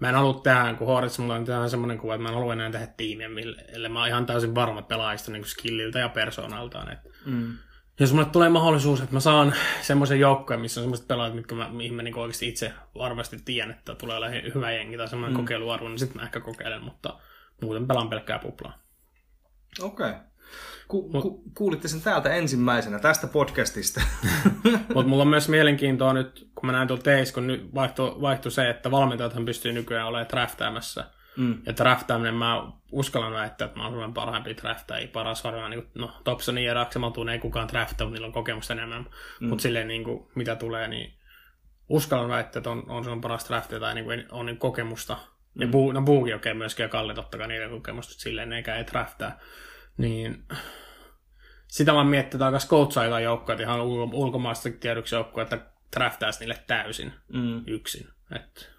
[0.00, 2.52] mä en halua tehdä, kun Horits mulla on tähän semmoinen kuva, että mä en halua
[2.52, 3.28] enää tehdä tiimiä,
[3.68, 6.92] ellei mä oon ihan täysin varma pelaajista niin skilliltä ja persoonaltaan.
[6.92, 7.58] Että mm,
[8.00, 11.68] jos mulle tulee mahdollisuus, että mä saan semmoisen joukkojen, missä on semmoiset pelaajat, mitkä mä,
[11.68, 15.40] mihin mä niin oikeasti itse varmasti tiedän, että tulee olla hyvä jengi tai semmoinen mm.
[15.40, 17.18] kokeiluarvo, niin sitten mä ehkä kokeilen, mutta
[17.62, 18.78] muuten pelaan pelkkää puplaa.
[19.80, 20.10] okei.
[20.10, 20.20] Okay.
[20.88, 24.00] Ku, ku, kuulitte sen täältä ensimmäisenä tästä podcastista.
[24.94, 28.52] Mutta mulla on myös mielenkiintoa nyt, kun mä näin tuolla teis, kun nyt vaihtui, vaihtui
[28.52, 31.04] se, että valmentajathan pystyy nykyään olemaan draftäämässä.
[31.36, 31.62] Mm.
[31.66, 35.90] Ja draftaaminen, mä uskallan väittää, että mä oon Suomen parhaimpi draftaajia, paras varmaan, niin kuin,
[35.94, 39.06] no Thompsonin ja Raksemaltuun ei kukaan draftaa, niillä on kokemusta enemmän.
[39.40, 39.48] Mm.
[39.48, 41.14] Mutta silleen, niin kuin, mitä tulee, niin
[41.88, 45.16] uskallan väittää, että on, on Suomen paras draftaja tai niin kuin, on niin kokemusta.
[45.58, 48.76] Ja buu, no Buuki okei okay, myöskin ja Kalle totta kai niiden kokemusta, silleen eikä
[48.76, 49.38] ei draftaa.
[49.96, 50.44] Niin
[51.66, 55.60] sitä mä miettii, että coachaa jotain joukkoja, ihan ulko, ulkomaista tiedoksi joukkoja, että
[55.96, 58.08] draftaisi niille täysin Mm, yksin.
[58.36, 58.70] Et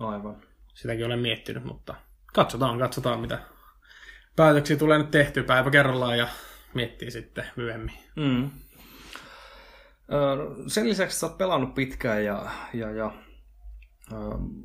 [0.00, 0.42] aivan.
[0.76, 1.94] Sitäkin olen miettinyt, mutta
[2.34, 3.38] katsotaan, katsotaan mitä
[4.36, 6.28] päätöksiä tulee nyt tehtyä päivä kerrallaan ja
[6.74, 7.94] miettii sitten myöhemmin.
[8.16, 8.50] Mm.
[10.66, 13.12] Sen lisäksi sä oot pelannut pitkään ja, ja, ja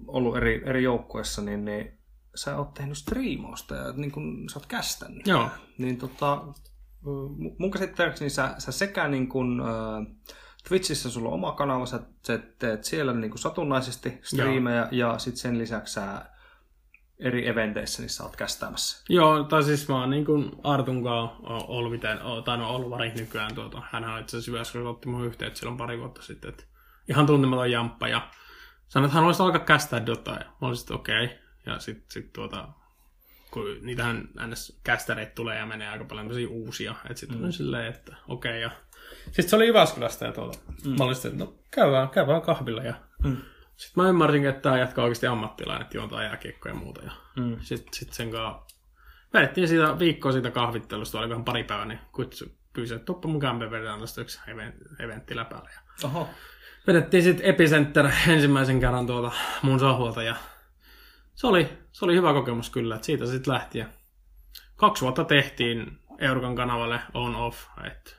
[0.07, 1.99] ollut eri, eri joukkueissa, niin, niin
[2.35, 5.27] sä oot tehnyt striimausta ja niin kun sä oot kästännyt.
[5.27, 5.49] Joo.
[5.77, 6.41] Niin tota,
[7.05, 10.15] mu- mun käsittääkseni sä, sä sekä niin kun, äh,
[10.67, 11.99] Twitchissä sulla on oma kanava, sä,
[12.59, 16.25] teet siellä niin kun satunnaisesti striimejä ja sitten sen lisäksi sä
[17.19, 19.03] eri eventeissä niin sä oot kästäämässä.
[19.09, 21.35] Joo, tai siis mä oon niin kuin Artun kanssa
[21.67, 23.55] ollut, miten, tai no ollut vari nykyään.
[23.55, 23.81] Tuota.
[23.91, 26.49] Hän on itse asiassa Jyväskylässä otti mun yhteyttä silloin pari vuotta sitten.
[26.49, 26.63] Että
[27.09, 28.29] ihan tuntematon jamppa ja
[28.87, 30.37] sanoi, että hän olisi alkaa kästää Dotaa.
[30.37, 31.25] Ja mä olisin, että okei.
[31.25, 31.37] Okay.
[31.65, 32.67] Ja sitten sit tuota,
[33.51, 34.79] kun niitähän ns.
[34.83, 36.95] kästäreitä tulee ja menee aika paljon uusia.
[37.05, 37.51] Että sitten mm.
[37.51, 38.51] silleen, että okei.
[38.51, 38.71] Okay, ja
[39.25, 40.97] sitten se oli Jyväskylästä ja tuota, mm.
[40.97, 42.83] mä olisin, että no käydään, käydään kahvilla.
[42.83, 42.93] Ja
[43.23, 43.37] mm.
[43.75, 47.01] Sitten mä ymmärsin, että tämä jatkaa oikeasti ammattilainen, että juontaa jääkiekkoja ja muuta.
[47.01, 47.57] Ja mm.
[47.61, 48.75] Sitten sit sen kanssa
[49.33, 53.71] vedettiin siitä viikkoa siitä kahvittelusta, olikohan pari päivää, niin kutsu pyysi, että tuppa mukaan me
[53.71, 54.39] vedetään tästä yksi
[54.99, 55.69] eventti läpällä.
[55.73, 56.29] Ja Oho.
[56.87, 60.35] Vedettiin sitten Epicenter ensimmäisen kerran tuolta mun sohvalta ja
[61.35, 63.79] se oli, se oli hyvä kokemus kyllä, että siitä sitten lähti.
[63.79, 63.85] Ja
[64.75, 68.11] kaksi vuotta tehtiin Eurukan kanavalle on-off, että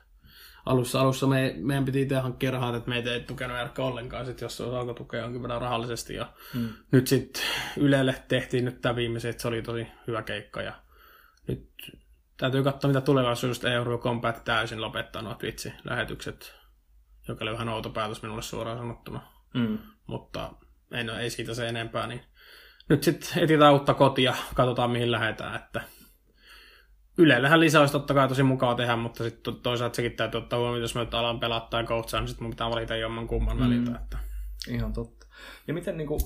[0.65, 4.41] alussa, alussa me, meidän piti itse hankkia rahat, että meitä ei tukenut Erkka ollenkaan, sit,
[4.41, 6.13] jos se olisi alkoi tukea jonkin verran rahallisesti.
[6.13, 6.69] Ja mm.
[6.91, 7.43] Nyt sitten
[7.77, 10.61] Ylelle tehtiin nyt tämä viimeisin, että se oli tosi hyvä keikka.
[10.61, 10.73] Ja
[11.47, 11.69] nyt
[12.37, 16.53] täytyy katsoa, mitä tulevaisuudesta Eurocom päätti täysin lopettaa nuo Twitch-lähetykset,
[17.27, 19.21] joka oli vähän outo päätös minulle suoraan sanottuna.
[19.53, 19.77] Mm.
[20.07, 20.53] Mutta
[20.91, 22.21] ei, no, ei siitä se enempää, niin
[22.89, 25.81] nyt sitten etsitään uutta kotia, katsotaan mihin lähdetään, että
[27.17, 30.81] Ylellähän lisää olisi totta kai tosi mukava tehdä, mutta sitten toisaalta sekin täytyy ottaa huomioon,
[30.81, 33.63] jos mä nyt alan pelaa tai coachaa, niin sitten mun pitää valita jomman kumman mm.
[33.63, 33.99] väliltä.
[34.03, 34.17] Että.
[34.67, 35.27] Ihan totta.
[35.67, 36.21] Ja miten niin kuin,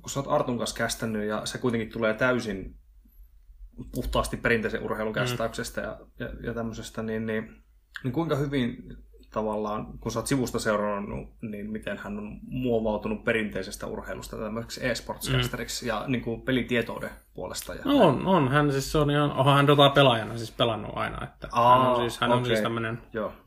[0.00, 2.76] kun sä oot Artun kanssa kästänyt ja se kuitenkin tulee täysin
[3.94, 5.86] puhtaasti perinteisen urheilukästäyksestä mm.
[5.86, 7.62] ja, ja, ja tämmöisestä, niin, niin,
[8.04, 8.76] niin kuinka hyvin
[9.30, 15.84] tavallaan, kun sä oot sivusta seurannut, niin miten hän on muovautunut perinteisestä urheilusta tämmöiseksi e-sportscasteriksi
[15.84, 15.88] mm.
[15.88, 17.74] ja niin kuin pelitietouden puolesta.
[17.74, 18.48] Ja no on, on.
[18.48, 21.24] Hän siis on ihan, onhan hän Dota pelaajana siis pelannut aina.
[21.24, 22.38] Että Aa, hän on siis, hän okay.
[22.38, 23.02] on siis tämmöinen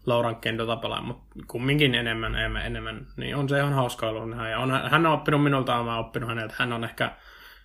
[0.05, 4.37] Laurankkeen Dota pelaaja, mutta kumminkin enemmän, enemmän, enemmän, niin on se ihan hauska ollut.
[4.49, 6.55] Ja on, hän on oppinut minulta, mä oon oppinut häneltä.
[6.57, 7.11] Hän on ehkä,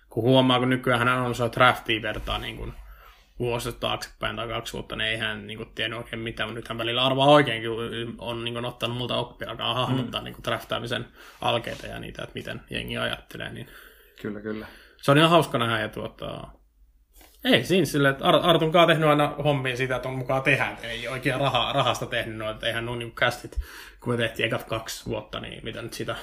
[0.09, 2.73] kun huomaa, kun nykyään hän on se draftia vertaa niin kuin,
[3.39, 6.77] vuosi taaksepäin tai kaksi vuotta, niin ei hän niin kuin, tiennyt oikein mitään, mutta nythän
[6.77, 7.69] välillä arvaa oikeinkin,
[8.17, 10.25] on niin kuin, ottanut multa oppia, alkaa hahmottaa mm.
[10.25, 11.05] niin kuin, draftaamisen
[11.41, 13.53] alkeita ja niitä, että miten jengi ajattelee.
[13.53, 13.67] Niin...
[14.21, 14.65] Kyllä, kyllä.
[15.01, 16.47] Se on ihan hauska nähdä ja tuota...
[17.43, 20.77] Ei siinä sille, että Artun kanssa tehnyt aina hommia sitä, että on mukaan tehdä.
[20.83, 23.59] Ei oikein rahaa, rahasta tehnyt noita, eihän nuo niin kästit,
[23.99, 26.15] kun me tehtiin ekat kaksi vuotta, niin mitä nyt sitä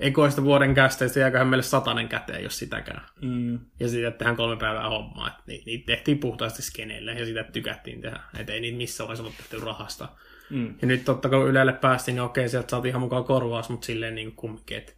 [0.00, 3.02] ekoista vuoden kästeistä jääköhän meille satanen käteen, jos sitäkään.
[3.22, 3.58] Mm.
[3.80, 5.28] Ja sitten tehdään kolme päivää hommaa.
[5.28, 8.20] Et niitä, niitä tehtiin puhtaasti skeneille ja sitä tykättiin tehdä.
[8.38, 10.08] Että ei niitä missään vaiheessa ollut tehty rahasta.
[10.50, 10.74] Mm.
[10.82, 14.14] Ja nyt totta kai Ylelle päästiin, niin okei, sieltä saatiin ihan mukaan korvaus, mutta silleen
[14.14, 14.92] niin kumminkin, että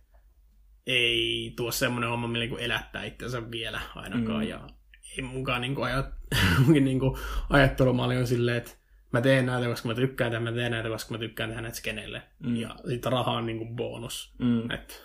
[0.87, 4.45] ei tuo semmoinen homma, millä niin elättää itsensä vielä ainakaan.
[4.45, 4.49] Mm.
[4.49, 4.61] Ja
[5.19, 6.07] ei mukaan niin kuin ajat,
[6.69, 7.19] niin kuin
[7.51, 8.82] ajattelumalli on silleen, että
[9.13, 11.77] mä teen näitä, koska mä tykkään tehdä, mä teen näitä, koska mä tykkään tehdä näitä
[11.77, 12.23] skeneille.
[12.39, 12.57] Mm.
[12.57, 14.35] Ja sitten raha on niinku bonus.
[14.39, 14.71] Mm.
[14.71, 15.03] Et...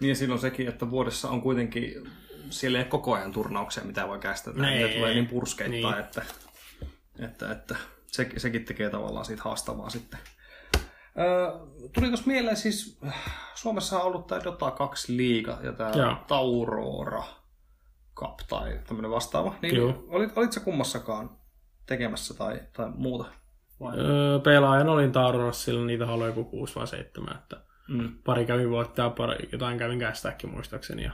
[0.00, 2.10] Niin ja silloin sekin, että vuodessa on kuitenkin,
[2.50, 4.62] siellä ei ole koko ajan turnauksia, mitä voi käsitellä.
[4.62, 4.78] Nee.
[4.78, 5.98] Niitä tulee niin purskeittain, niin.
[5.98, 6.22] että,
[7.18, 10.18] että, että se, sekin tekee tavallaan siitä haastavaa sitten.
[11.18, 11.50] Öö,
[11.92, 12.98] tuliko mieleen siis,
[13.54, 17.22] Suomessa on ollut tämä Dota 2 liiga ja tämä Taurora
[18.16, 19.54] Cup tai tämmöinen vastaava.
[19.62, 21.30] Niin olit, olit sä kummassakaan
[21.86, 23.24] tekemässä tai, tai muuta?
[23.98, 27.56] Öö, pelaajan olin Taurorossilla, niitä oli joku 6 vai 7, että
[27.88, 28.18] mm.
[28.24, 31.12] pari kävin voittaa, pari, jotain kävin kästääkin muistaakseni, ja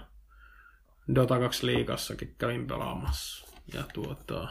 [1.14, 3.47] Dota 2 liigassakin kävin pelaamassa.
[3.75, 4.49] Ja tuota,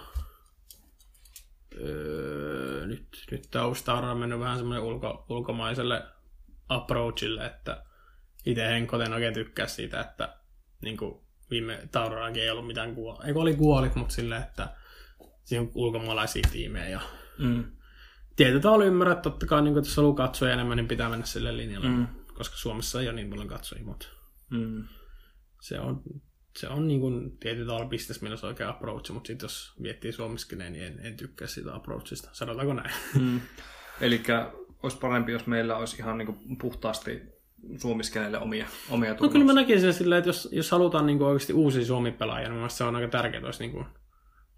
[1.76, 3.48] öö, nyt, nyt
[3.86, 6.04] Taurora on mennyt vähän semmoinen ulko, ulkomaiselle
[6.70, 7.84] approachille, että
[8.46, 10.38] itse Henkoten oikein tykkää siitä, että
[10.82, 13.26] niin kuin viime Taurorakin ei ollut mitään kuolit.
[13.26, 14.70] Ei oli kuolit, mutta silleen, että
[15.44, 16.90] siihen ulkomaalaisia tiimejä.
[16.90, 17.00] Ja
[17.40, 17.64] mm.
[18.36, 21.58] Tietyllä tavalla ymmärrät, että totta kai niin jos haluaa katsoa enemmän, niin pitää mennä sille
[21.58, 22.08] linjalle, mm.
[22.34, 24.08] koska Suomessa ei ole niin paljon katsojia, mutta
[24.50, 24.84] mm.
[25.62, 26.04] se on,
[26.58, 30.58] se on niin kuin tietyllä tavalla bisnes mielessä oikea approach, mutta sitten jos miettii Suomessakin,
[30.60, 32.92] niin en, en tykkää siitä approachista, sanotaanko näin.
[33.20, 33.42] Mm.
[34.02, 34.24] Eli
[34.84, 37.22] olisi parempi, jos meillä olisi ihan niin kuin puhtaasti
[37.78, 41.54] suomiskenelle omia, omia No kyllä mä näkisin sillä, että jos, jos halutaan niin kuin oikeasti
[41.54, 43.86] uusia suomi-pelaajia, niin se on aika tärkeää, että olisi niin kuin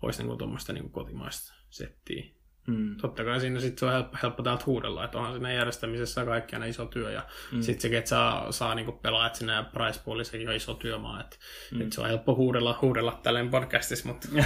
[0.06, 2.24] olisi niin tuommoista niin kotimaista settiä.
[2.68, 2.96] Mm.
[2.98, 6.56] Totta kai siinä sitten se on helppo, helppo täältä huudella, että onhan siinä järjestämisessä kaikki
[6.56, 7.12] aina iso työ.
[7.12, 7.62] Ja mm.
[7.62, 11.22] sitten sekin, että saa, saa niinku pelaajat sinne price poolissa, sekin on iso työmaa.
[11.22, 11.38] Että
[11.72, 11.82] mm.
[11.82, 14.28] et se on helppo huudella, huudella tälleen podcastissa, mutta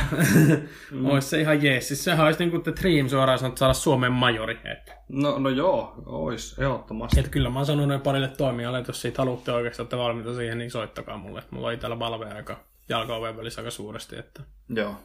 [0.91, 1.05] mm.
[1.05, 1.87] olisi se ihan jees.
[1.87, 4.59] Siis sehän olisi niinku The Dream suoraan sanottu saada Suomen majori.
[4.65, 4.97] Että.
[5.09, 7.19] No, no joo, olisi ehdottomasti.
[7.19, 10.57] Että kyllä mä oon sanonut parille toimijalle, että jos siitä haluatte oikeasti olette valmiita siihen,
[10.57, 11.43] niin soittakaa mulle.
[11.51, 14.15] Mulla oli täällä Valve aika jalkaoven välissä aika suuresti.
[14.15, 14.41] Että...
[14.69, 14.95] Joo.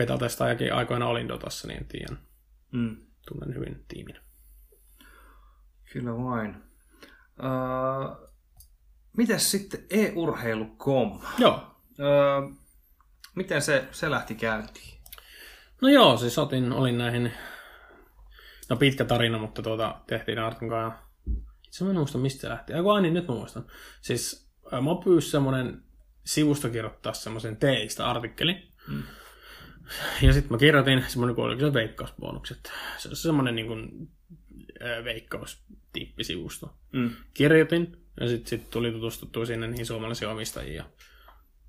[0.00, 2.18] Betatestaajakin aikoina olin Dotassa, niin tiedän.
[2.72, 2.96] Mm.
[3.28, 4.16] Tunnen hyvin tiimin.
[5.92, 6.56] Kyllä vain.
[7.38, 8.30] Uh,
[9.16, 11.20] mitäs sitten e-urheilu.com?
[11.38, 11.76] Joo.
[11.90, 12.56] Uh,
[13.34, 15.00] miten se, se lähti käyntiin?
[15.82, 17.32] No joo, siis otin, olin näihin,
[18.70, 21.00] no pitkä tarina, mutta tuota, tehtiin Artun kanssa.
[21.66, 22.72] Itse mä en muista, mistä se lähti.
[22.72, 23.66] Eiku, niin, nyt mä muistan.
[24.00, 25.82] Siis mä pyysin semmonen
[26.24, 28.68] sivusto kirjoittaa semmoisen TX-artikkeli.
[28.88, 29.02] Mm.
[30.22, 32.72] Ja sitten mä kirjoitin semmoinen kuin oliko se veikkausbonukset.
[32.98, 34.08] Se on semmoinen niin kuin,
[35.04, 36.74] veikkaustippisivusto.
[36.92, 37.10] Mm.
[37.34, 40.84] Kirjoitin ja sitten sit tuli tutustuttua sinne niihin suomalaisiin omistajiin.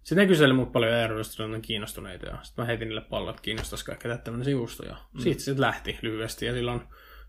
[0.03, 2.25] Sitten ne kyseli mut paljon ehdotusta, että kiinnostuneita.
[2.25, 4.85] Ja sitten mä heitin niille pallot, että kiinnostaisi kaikki tämmöinen sivusto.
[4.85, 5.19] Ja mm.
[5.19, 6.45] siitä sitten lähti lyhyesti.
[6.45, 6.81] Ja silloin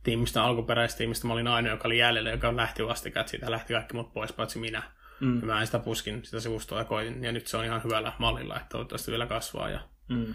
[0.02, 3.28] tiimistä, alkuperäistiimistä mä olin ainoa, joka oli jäljellä, joka lähti vastikään.
[3.28, 4.82] Siitä lähti kaikki mut pois, paitsi minä.
[5.20, 5.40] Mm.
[5.40, 7.24] Ja mä en sitä puskin, sitä sivustoa ja koitin.
[7.24, 9.70] Ja nyt se on ihan hyvällä mallilla, että toivottavasti vielä kasvaa.
[9.70, 10.34] Ja mm.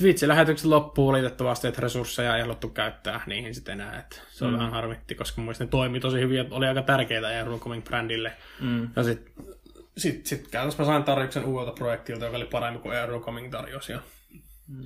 [0.00, 3.98] Twitch-lähetykset loppuu valitettavasti, että resursseja ei haluttu käyttää niihin sitten enää.
[3.98, 4.58] Että se on mm.
[4.58, 8.32] vähän harmitti, koska mun ne toimi tosi hyvin ja oli aika tärkeitä ja Eurocoming-brändille.
[8.60, 8.88] Mm.
[8.96, 9.44] Ja sitten
[9.96, 13.92] sit, sit käytännössä mä sain tarjouksen uudelta projektilta, joka oli parempi kuin Eurocoming tarjosi.
[13.92, 14.00] Ja...
[14.68, 14.84] Mm.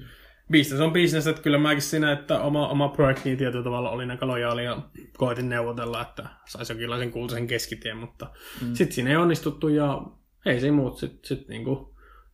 [0.53, 4.27] Business on business, että kyllä mäkin siinä, että oma, oma projekti tietyllä tavalla oli aika
[4.27, 4.79] lojaali ja
[5.17, 8.27] koitin neuvotella, että saisi jonkinlaisen kultaisen keskitien, mutta
[8.61, 8.75] mm.
[8.75, 10.03] sitten siinä ei onnistuttu ja
[10.47, 10.99] ei se muut.
[10.99, 11.90] Sitten sit, niinku,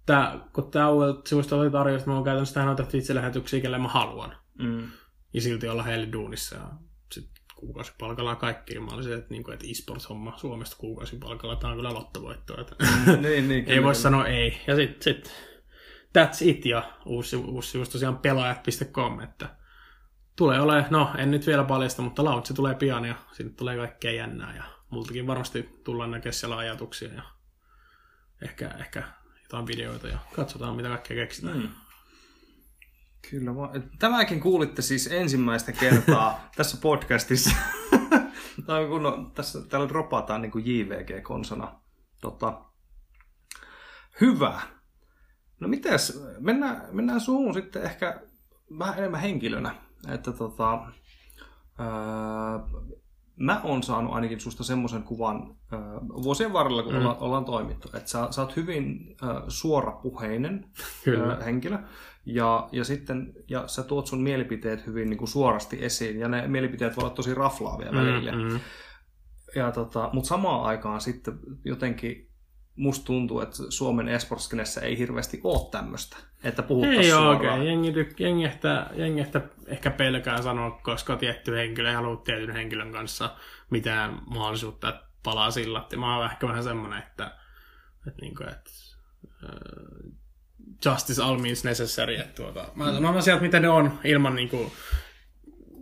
[0.07, 3.61] tää, kun tämä uudelta sivusta oli tarjous, että mä oon käytännössä tähän otettu itse lähetyksiä,
[3.61, 4.37] kelle mä haluan.
[4.59, 4.89] Mm.
[5.33, 6.57] Ja silti olla heille duunissa.
[6.57, 6.69] Ja
[7.13, 8.81] sitten kuukausipalkalla kaikki.
[8.81, 12.61] Mä olisin, että, niin kuin, että e-sports-homma Suomesta kuukausipalkalla, tämä on kyllä lottovoitto.
[12.61, 14.61] Että mm, niin, niin, ei voi sanoa ei.
[14.67, 15.33] Ja sitten sit,
[16.19, 19.57] that's it ja uusi, uusi sivus tosiaan pelaajat.com, että
[20.37, 24.13] tulee ole, no en nyt vielä paljasta, mutta launchi tulee pian ja sinne tulee kaikkea
[24.13, 27.23] jännää ja multakin varmasti tullaan näkemään siellä ajatuksia ja
[28.43, 29.03] ehkä, ehkä
[29.47, 31.59] jotain videoita ja katsotaan, mitä kaikkea keksitään.
[31.59, 31.69] Mm.
[33.31, 33.91] Kyllä vaan.
[33.99, 37.51] Tämäkin kuulitte siis ensimmäistä kertaa tässä podcastissa.
[38.67, 41.81] tai kun no, tässä, täällä dropataan niin kuin JVG-konsona.
[42.21, 42.61] Tota,
[44.21, 44.61] hyvä.
[45.61, 48.21] No mites, mennään, mennään suuhun sitten ehkä
[48.79, 49.75] vähän enemmän henkilönä.
[50.09, 50.93] Että tota,
[51.81, 52.81] öö,
[53.37, 55.81] mä oon saanut ainakin susta semmoisen kuvan äh,
[56.23, 56.99] vuosien varrella, kun mm.
[56.99, 60.67] olla, ollaan toimittu, että sä, sä oot hyvin äh, suorapuheinen
[61.05, 61.33] Kyllä.
[61.33, 61.79] Äh, henkilö,
[62.27, 66.49] ja, ja sitten ja sä tuot sun mielipiteet hyvin niin kuin suorasti esiin, ja ne
[66.49, 68.33] mielipiteet voivat olla tosi raflaavia mm, välillä.
[68.33, 68.61] Mm.
[69.55, 72.26] Ja tota, mutta samaan aikaan sitten jotenkin
[72.77, 77.37] musta tuntuu, että Suomen esportskenessä ei hirveästi ole tämmöistä, että puhuttaisiin Ei suoraan.
[77.37, 77.67] oikein.
[77.67, 82.93] Jengi, jengi, ehkä, jengi ehkä, ehkä pelkää sanoa, koska tietty henkilö ei halua tietyn henkilön
[82.93, 83.31] kanssa
[83.71, 85.87] mitään mahdollisuutta, että palaa sillä.
[85.97, 87.31] Mä oon ehkä vähän semmoinen, että,
[88.07, 88.71] että, niin kuin, että
[89.43, 90.13] uh,
[90.85, 92.15] justice all means necessary.
[92.15, 94.73] Että tuota, mä sanon asiat, mitä ne on, ilman niin kuin,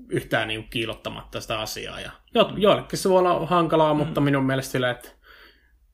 [0.08, 2.00] yhtään niin kuin, kiilottamatta sitä asiaa.
[2.00, 3.98] Ja jo, joillekin se voi olla hankalaa, mm.
[3.98, 5.08] mutta minun mielestä sillä, että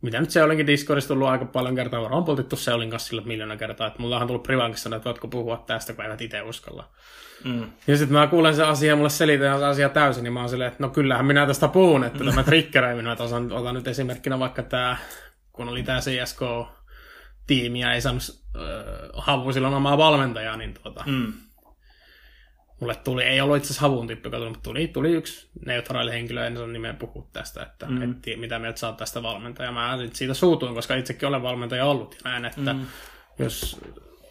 [0.02, 3.22] mitä nyt se olinkin Discordissa tullut aika paljon kertaa, varmaan poltittu se olin kanssa sillä
[3.22, 6.88] miljoona kertaa, että mulla on tullut privankissa että voitko puhua tästä, kun eivät itse uskalla.
[7.44, 7.70] Mm.
[7.86, 10.68] Ja sitten mä kuulen se asia, mulle selitään se asia täysin, niin mä oon silleen,
[10.68, 14.38] että no kyllähän minä tästä puhun, että tämä triggeröi minua, että otan, otan nyt esimerkkinä
[14.38, 14.96] vaikka tämä,
[15.52, 18.22] kun oli tämä CSK-tiimi ja ei saanut
[18.56, 18.62] äh,
[19.14, 21.32] havu silloin omaa valmentajaa, niin tuota, mm
[22.80, 24.08] mulle tuli, ei ollut itse asiassa havun
[24.48, 28.02] mutta tuli, tuli yksi neutraali henkilö, en saa nimeä puhua tästä, että mm.
[28.02, 29.72] et, mitä mieltä saat tästä valmentajaa.
[29.72, 32.86] Mä siitä suutuin, koska itsekin olen valmentaja ollut ja näin, että mm.
[33.38, 33.80] jos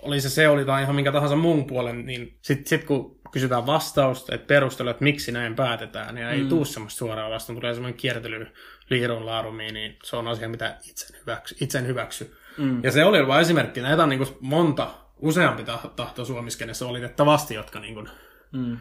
[0.01, 3.65] oli se se oli tai ihan minkä tahansa muun puolen, niin sitten sit kun kysytään
[3.65, 6.49] vastausta, että perustelu, että miksi näin päätetään, niin ei mm.
[6.49, 8.47] tuu semmoista suoraa vastaan, tulee semmoinen kiertely
[8.89, 11.55] liirun laarumiin, niin se on asia, mitä itsen hyväksy.
[11.61, 12.35] Itsen hyväksy.
[12.57, 12.83] Mm.
[12.83, 13.81] Ja se oli vain esimerkki.
[13.81, 15.63] Näitä on niin kuin monta, useampi
[15.95, 18.09] tahto suomiskenessä olitettavasti, jotka niin kuin
[18.51, 18.77] mm.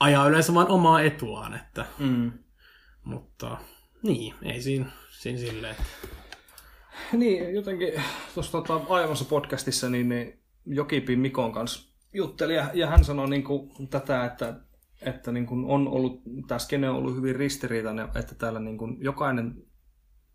[0.00, 1.54] ajaa yleensä vain omaa etuaan.
[1.54, 2.32] Että, mm.
[3.04, 3.58] Mutta
[4.02, 5.76] niin, ei siinä, siinä silleen.
[7.12, 7.92] Niin, jotenkin
[8.34, 13.44] tuossa tota, aiemmassa podcastissa niin, niin Jokipin Mikon kanssa jutteli ja, ja hän sanoi niin
[13.44, 14.60] kuin, tätä, että,
[15.02, 18.96] että niin kuin on ollut, tämä skene on ollut hyvin ristiriitainen, että täällä niin kuin,
[19.00, 19.62] jokainen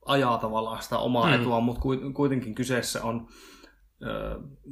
[0.06, 1.34] ajaa tavallaan sitä omaa mm.
[1.34, 1.82] etua, mutta
[2.14, 3.28] kuitenkin kyseessä on,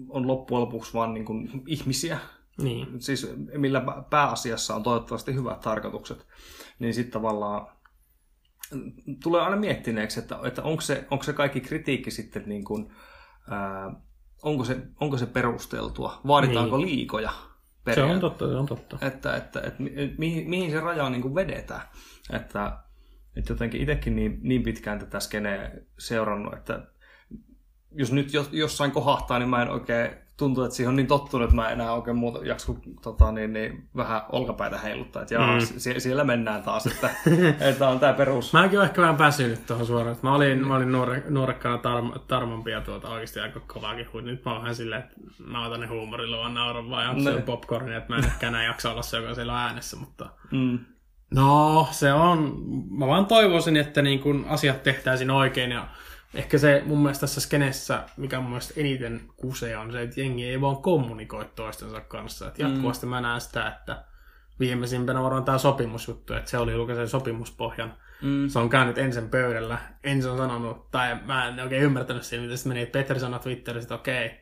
[0.09, 2.19] on loppujen lopuksi vain niin kuin ihmisiä,
[2.57, 3.01] Niin.
[3.01, 6.27] siis millä pääasiassa on toivottavasti hyvät tarkoitukset,
[6.79, 7.67] niin sitten tavallaan
[9.23, 12.93] tulee aina miettineeksi, että, että onko, se, onko se kaikki kritiikki sitten niin kuin,
[13.49, 13.93] ää,
[14.43, 16.87] onko, se, onko se perusteltua, vaaditaanko niin.
[16.87, 17.31] liikoja
[17.93, 18.97] Se on totta, se on totta.
[19.01, 21.81] Että, että, että, että mihin, mihin se raja niin kuin vedetään.
[22.33, 22.77] Että,
[23.35, 26.87] että jotenkin itsekin niin, niin pitkään tätä skeneä seurannut, että
[27.95, 30.09] jos nyt jossain kohahtaa, niin mä en oikein
[30.41, 33.53] tuntuu, että siihen on niin tottunut, että mä en enää oikein muuta jaksu tota, niin,
[33.53, 35.21] niin, vähän olkapäitä heiluttaa.
[35.21, 35.65] Että jaa, mm.
[35.77, 37.09] sie- siellä mennään taas, että,
[37.69, 38.53] että on tämä perus.
[38.53, 40.17] Mäkin olen ehkä vähän väsynyt tuohon suoraan.
[40.21, 44.25] Mä olin, mä olin nuore, nuorekkana tar- tarmompia tuota oikeasti aika kovaakin huin.
[44.25, 47.41] Nyt mä oon vähän silleen, että mä otan ne huumorilla vaan nauran vai onko se
[47.41, 50.29] popcornia, että mä en ehkä enää jaksa olla se, joka siellä on äänessä, mutta...
[50.51, 50.79] Mm.
[51.35, 52.63] No, se on...
[52.89, 55.87] Mä vaan toivoisin, että niin kun asiat tehtäisiin oikein ja
[56.33, 60.45] ehkä se mun mielestä tässä skenessä, mikä mun mielestä eniten kusee on se, että jengi
[60.45, 62.47] ei vaan kommunikoi toistensa kanssa.
[62.47, 63.09] Että jatkuvasti mm.
[63.09, 64.03] mä näen sitä, että
[64.59, 67.93] viimeisimpänä varmaan tämä sopimusjuttu, että se oli julkaisen sopimuspohjan.
[68.21, 68.47] Mm.
[68.47, 69.77] Se on käynyt ensin pöydällä.
[70.03, 73.39] Ensin on sanonut, tai mä en oikein ymmärtänyt siinä, miten se meni, että Petteri sanoi
[73.39, 74.41] Twitterissä, että okei,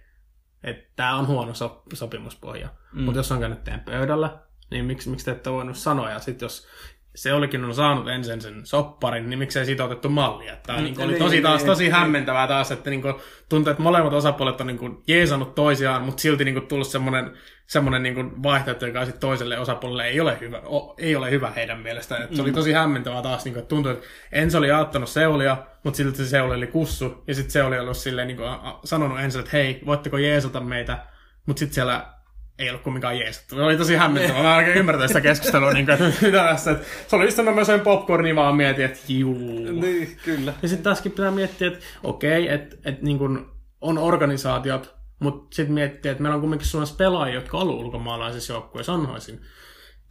[0.64, 2.70] että tämä on huono so- sopimuspohja.
[2.94, 3.02] Mm.
[3.02, 4.38] Mutta jos on käynyt teidän pöydällä,
[4.72, 6.10] niin miksi, miksi te ette voinut sanoa?
[6.10, 6.68] Ja sitten jos
[7.16, 10.56] se olikin on saanut ensin sen sopparin, niin miksei siitä otettu mallia.
[10.66, 13.14] Tämä mm, niin oli tosi niin, taas tosi niin, hämmentävää taas, että niin kuin,
[13.50, 17.32] tuntuu, että molemmat osapuolet on niin kuin, jeesannut toisiaan, mutta silti niin kuin, tullut semmoinen,
[17.68, 21.52] semmoinen niin kuin, vaihtoehto, joka sitten toiselle osapuolelle ei ole hyvä, o, ei ole hyvä
[21.52, 22.22] heidän mielestään.
[22.22, 22.56] Että se oli mm.
[22.56, 26.28] tosi hämmentävää taas, niin kuin, että tuntui, että ensin oli auttanut Seulia, mutta silti se
[26.28, 28.50] Seuli oli kussu, ja sitten Seuli oli ollut silleen, niin kuin,
[28.84, 30.98] sanonut ensin, että hei, voitteko jeesata meitä,
[31.46, 32.19] mutta sitten siellä
[32.60, 33.56] ei ollut kumminkaan jeesattu.
[33.56, 34.44] Se oli tosi hämmentävää.
[34.44, 35.74] Mä oikein ymmärtänyt sitä keskustelua.
[35.74, 39.72] niin kuin, että, tässä, että se oli just mä söin popcornia vaan mietin, että juu.
[39.82, 40.54] Niin, kyllä.
[40.62, 43.46] Ja sitten taaskin pitää miettiä, että okei, okay, että, että niin kuin
[43.82, 48.54] on organisaatiot, mutta sitten miettiä, että meillä on kumminkin Suomessa pelaajia, jotka on ollut ulkomaalaisissa
[48.54, 48.94] joukkueissa.
[48.94, 49.42] Onhoisin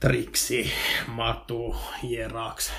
[0.01, 0.73] Triksi,
[1.07, 2.73] Matu, Jeraks,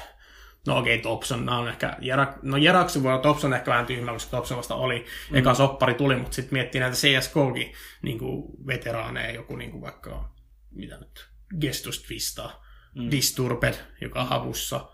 [0.67, 4.11] No okei, okay, Topson on ehkä, Jerak, no Jeraksen voi olla Topson ehkä vähän tyhmä,
[4.11, 5.37] koska Topson vasta oli, mm.
[5.37, 8.19] eka soppari tuli, mutta sitten miettii näitä CSGOkin niin
[8.67, 10.33] veteraaneja, joku niin kuin vaikka,
[10.71, 11.29] mitä nyt,
[11.59, 12.49] Gestus Twista,
[12.95, 13.11] mm.
[13.11, 14.89] Disturbed, joka on havussa,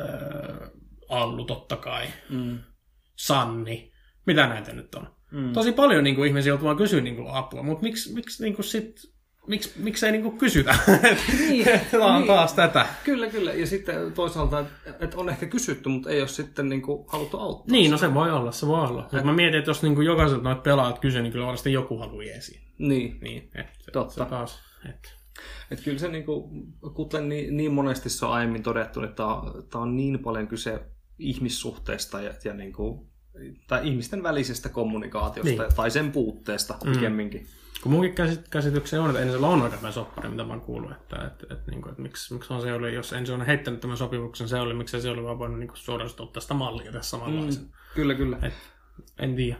[0.00, 0.70] äh,
[1.08, 2.58] Allu totta kai, mm.
[3.16, 3.92] Sanni,
[4.26, 5.16] mitä näitä nyt on.
[5.30, 5.52] Mm.
[5.52, 8.54] Tosi paljon niin kuin, ihmisiä joutuu vaan kysyä niin kuin, apua, mutta miksi, miksi niin
[8.54, 9.00] kuin, sit
[9.50, 10.74] miksi, miksi ei niinku kysytä?
[11.38, 12.26] Niin, niin.
[12.26, 12.86] taas tätä.
[13.04, 13.52] Kyllä, kyllä.
[13.52, 14.64] Ja sitten toisaalta,
[15.00, 17.72] että on ehkä kysytty, mutta ei ole sitten niinku haluttu auttaa.
[17.72, 19.08] Niin, no se voi olla, se voi olla.
[19.18, 19.24] Et...
[19.24, 22.60] Mä mietin, että jos niinku jokaiselta noita pelaajat kysyy, niin kyllä varmasti joku haluaa jeesiin.
[22.78, 23.18] Niin.
[23.20, 24.24] Niin, et, Totta.
[24.24, 25.14] Se taas, et.
[25.70, 26.50] Et kyllä se, niinku,
[26.94, 29.22] kuten niin, niin monesti se on aiemmin todettu, että
[29.70, 30.80] tämä on niin paljon kyse
[31.18, 33.10] ihmissuhteista ja, ja niinku,
[33.68, 35.74] tai ihmisten välisestä kommunikaatiosta niin.
[35.76, 36.92] tai sen puutteesta mm.
[36.92, 37.46] pikemminkin.
[37.82, 38.14] Kun munkin
[38.50, 41.70] käsitykseni on, että Ensellä on aika hyvä soppari, mitä mä oon kuullut, että, että, että,
[41.70, 44.60] niin kuin, että miksi, miksi on se oli, jos Ensi on heittänyt tämän sopimuksen, se
[44.60, 47.62] oli, miksi se oli vaan voinut niin suoraan ottaa sitä mallia tässä samanlaisen.
[47.62, 48.38] Mm, kyllä, kyllä.
[48.42, 48.54] Et,
[49.18, 49.56] en tiedä.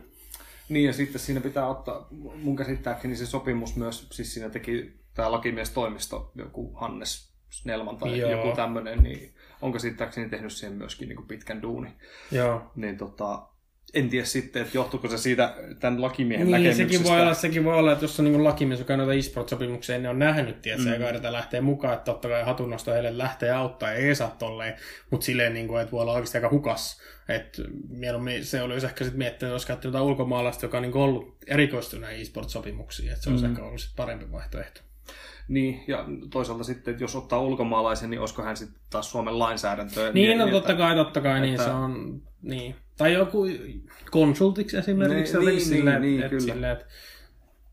[0.68, 5.32] Niin, ja sitten siinä pitää ottaa, mun käsittääkseni se sopimus myös, siis siinä teki tämä
[5.32, 8.30] lakimiestoimisto, joku Hannes Snellman tai Joo.
[8.30, 11.88] joku tämmöinen, niin onko käsittääkseni tehnyt siihen myöskin niin kuin pitkän duuni.
[12.30, 12.72] Joo.
[12.76, 13.48] Niin tota,
[13.94, 16.92] en tiedä sitten, että johtuuko se siitä tämän lakimiehen niin, näkemyksestä.
[16.92, 20.08] Sekin voi, olla, sekin voi olla, että jos on niin lakimies, joka noita e-sport-sopimuksia ne
[20.08, 20.94] on nähnyt, tietysti, mm.
[20.94, 24.74] ja kaidata lähtee mukaan, että totta kai hatunnosto heille lähtee auttaa ja ei saa tolleen,
[25.10, 27.00] mutta silleen, niin kuin, että voi olla oikeasti aika hukas.
[27.28, 30.96] Että mieluummin se olisi ehkä sitten miettinyt, että olisi käyttänyt jotain ulkomaalaista, joka on niin
[30.96, 33.50] ollut erikoistunut e-sport-sopimuksiin, että se olisi mm.
[33.50, 34.80] ehkä ollut parempi vaihtoehto.
[35.48, 40.12] Niin, ja toisaalta sitten, että jos ottaa ulkomaalaisen, niin olisiko hän sitten taas Suomen lainsäädäntöä?
[40.12, 41.66] Niin, no totta kai, totta kai, niin että...
[41.66, 42.74] niin se on, niin.
[43.00, 43.46] Tai joku
[44.10, 45.38] konsultiksi esimerkiksi.
[45.38, 46.44] Niin, niin, sille, niin, niin, kyllä.
[46.44, 46.84] Sille, että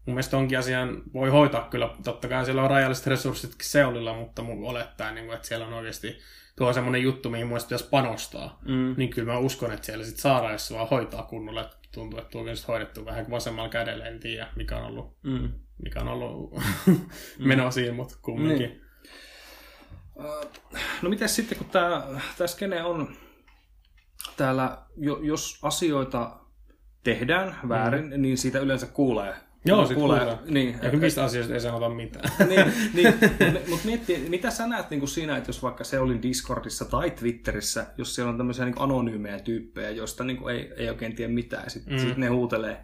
[0.06, 1.90] mun mielestä onkin asian voi hoitaa kyllä.
[2.04, 6.18] Totta kai siellä on rajalliset resurssit Seulilla, mutta mun olettaa, niin että siellä on oikeasti
[6.56, 8.60] tuo semmoinen juttu, mihin mun pitäisi panostaa.
[8.66, 8.96] Mm.
[8.98, 11.62] Niin kyllä mä uskon, että siellä sitten saadaan, jos se vaan hoitaa kunnolla.
[11.62, 15.52] Että tuntuu, että tuo on hoidettu vähän vasemmalla kädellä, en tiedä mikä on ollut, mm.
[15.84, 16.54] mikä on ollut
[17.40, 18.70] meno siinä, mutta kumminkin.
[18.70, 18.82] Niin.
[21.02, 22.04] No miten sitten, kun tämä,
[22.38, 23.27] tämä skene on
[24.38, 24.78] täällä,
[25.22, 26.40] jos asioita
[27.04, 28.22] tehdään väärin, mm.
[28.22, 29.34] niin siitä yleensä kuulee.
[29.66, 30.20] Joo, sitten kuulee.
[30.20, 30.38] kuulee.
[30.46, 32.30] Niin, ja mistä asioista ei sanota mitään.
[32.50, 33.14] niin, niin,
[33.70, 37.12] mutta mietti, mitä sä näet niin kuin siinä, että jos vaikka se oli Discordissa tai
[37.12, 41.34] Twitterissä, jos siellä on tämmöisiä niin anonyymejä tyyppejä, joista niin kuin ei, ei oikein tiedä
[41.34, 42.00] mitään, sitten mm.
[42.00, 42.78] sit ne huutelee.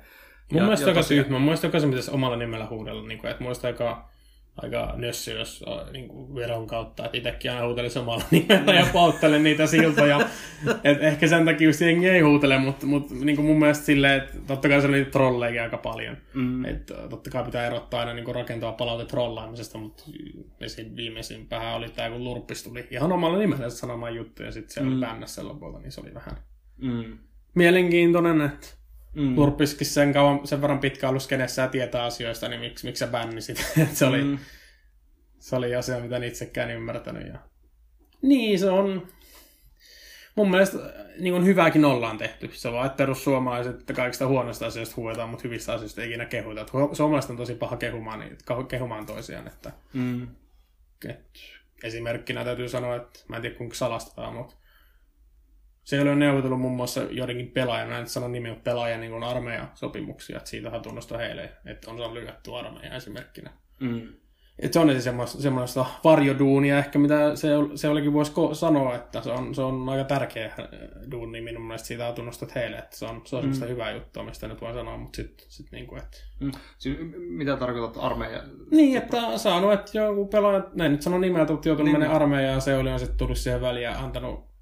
[0.51, 1.23] Mun ja, mielestä aika tosiaan...
[1.23, 1.37] tyhmä.
[1.37, 3.07] Mun mielestä jokaisen pitäisi omalla nimellä huudella.
[3.07, 4.12] Niin kuin, että mun aika
[4.57, 7.05] aika nössy, jos niin kuin veron kautta.
[7.05, 10.29] Että itsekin aina huutelin samalla nimellä ja polttelen niitä siltoja.
[10.83, 14.23] Et ehkä sen takia just jengi ei huutele, mutta, mutta niin kuin mun mielestä silleen,
[14.23, 16.17] että totta kai se oli trolleja aika paljon.
[16.33, 16.65] Mm.
[16.65, 20.03] Et, totta kai pitää erottaa aina niin kuin rakentava palaute trollaamisesta, mutta
[20.61, 20.95] esim.
[20.95, 24.87] viimeisimpään oli tämä, kun Lurppis tuli ihan omalla nimellä sanomaan juttuja, ja sitten se mm.
[24.87, 26.37] oli bännässä lopulta, niin se oli vähän
[26.77, 27.17] mm.
[27.55, 28.67] mielenkiintoinen, että
[29.15, 29.35] Mm.
[29.35, 33.07] Lurpiskin sen, kauan, sen verran pitkä ollut skenessä ja tietää asioista, niin miksi, miksi sä
[33.07, 33.65] bännisit?
[33.93, 34.37] se, oli, mm.
[35.39, 37.27] se oli asia, mitä en itsekään ymmärtänyt.
[37.27, 37.39] Ja...
[38.21, 39.07] Niin, se on...
[40.35, 40.77] Mun mielestä
[41.19, 42.49] niin on hyväkin ollaan tehty.
[42.53, 46.25] Se on vaan, että perussuomalaiset että kaikista huonoista asioista huuetaan, mutta hyvistä asioista ei ikinä
[46.25, 46.65] kehuta.
[46.93, 48.37] Suomalaiset on tosi paha kehumaan, niin,
[48.67, 49.47] kehumaan toisiaan.
[49.47, 50.27] Että, mm.
[51.09, 51.39] et,
[51.83, 54.55] esimerkkinä täytyy sanoa, että mä en tiedä kuinka salastetaan, mutta
[55.83, 60.49] se oli neuvotellut muun muassa joidenkin pelaajan, mä en sano nimeä, pelaajan niin armeijasopimuksia, että
[60.49, 63.51] siitä tunnustaa heille, että on saanut lykätty armeija esimerkkinä.
[63.79, 64.07] Mm.
[64.59, 69.31] Et se on semmoista, semmoista varjoduunia ehkä, mitä se, se olikin voisi sanoa, että se
[69.31, 70.55] on, se on aika tärkeä äh,
[71.11, 73.43] duuni minun mielestä siitä on tunnustat heille, että se on, se on mm.
[73.43, 76.17] semmoista hyvää juttua, mistä nyt voi sanoa, mutta sitten sit niinku, että...
[76.39, 76.51] Mm.
[76.77, 78.43] Siis, mitä tarkoitat armeija?
[78.71, 81.99] Niin, että saanut, että joku pelaaja, näin nyt sano nimeä, mutta joutunut niin.
[81.99, 84.52] menemään armeijaan ja se oli on sitten tullut siihen väliin ja antanut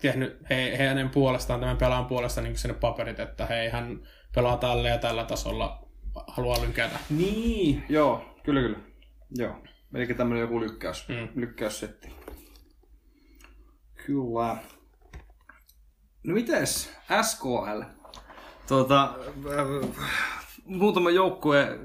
[0.00, 4.00] tehnyt he, he hänen puolestaan, tämän pelaan puolesta niin sinne paperit, että hei, hän
[4.34, 5.88] pelaa tällä ja tällä tasolla,
[6.26, 6.98] haluaa lykätä.
[7.10, 8.78] Niin, joo, kyllä kyllä.
[9.30, 9.56] Joo,
[9.94, 11.28] eli tämmöinen joku lykkäys, mm.
[11.34, 12.08] lykkäyssetti.
[14.06, 14.56] Kyllä.
[16.24, 16.92] No mites
[17.22, 17.82] SKL?
[18.68, 19.14] Tuota,
[20.70, 21.78] muutama joukkue,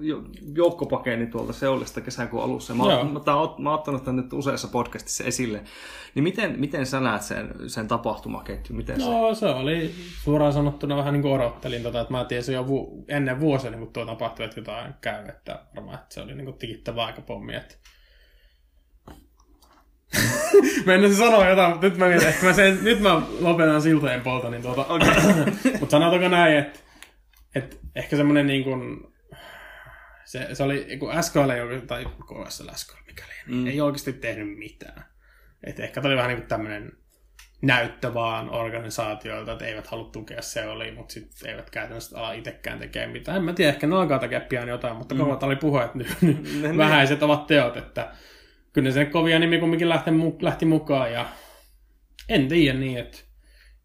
[0.55, 2.75] joukkopakeeni tuolta Seulista kesäkuun alussa.
[2.75, 3.03] Mä, Joo.
[3.03, 3.19] mä, mä,
[3.57, 5.63] mä oon ottanut tämän nyt useassa podcastissa esille.
[6.15, 8.75] Niin miten, miten sä näet sen, sen tapahtumaketju?
[8.75, 9.39] Miten no se?
[9.39, 9.91] se oli
[10.23, 13.79] suoraan sanottuna vähän niin kuin odottelin, tota, että mä tiesin jo vu- ennen vuosia, niin
[13.79, 17.55] kun tuo tapahtui, että jotain käy, että varmaan että se oli niin kuin tikittävä pommi.
[17.55, 17.75] Että...
[20.85, 24.21] mä en sanoa jotain, mutta nyt mä, mietin, että mä sen, nyt mä lopetan siltojen
[24.21, 25.13] polta, niin tuota, okay.
[25.79, 26.79] mutta sanotaanko näin, että
[27.55, 29.13] et ehkä semmoinen niin kuin,
[30.25, 33.67] se, se oli, kun SKL ei tai KSL SKL mikäli, niin mm.
[33.67, 35.05] ei oikeasti tehnyt mitään.
[35.63, 36.91] Et ehkä tämä oli vähän niin kuin tämmöinen
[37.61, 42.79] näyttö vaan organisaatioilta, että eivät halua tukea se oli, mutta sitten eivät käytännössä ala itsekään
[42.79, 43.37] tekemään mitään.
[43.37, 45.21] En mä tiedä, ehkä ne alkaa tekemään pian jotain, mutta mm.
[45.21, 46.77] kovat oli puhe, että nyt, nyt niin.
[46.77, 48.11] vähäiset ovat teot, että
[48.73, 51.25] kyllä se kovia nimi kumminkin lähti, lähti mukaan ja
[52.29, 53.17] en tiedä niin, että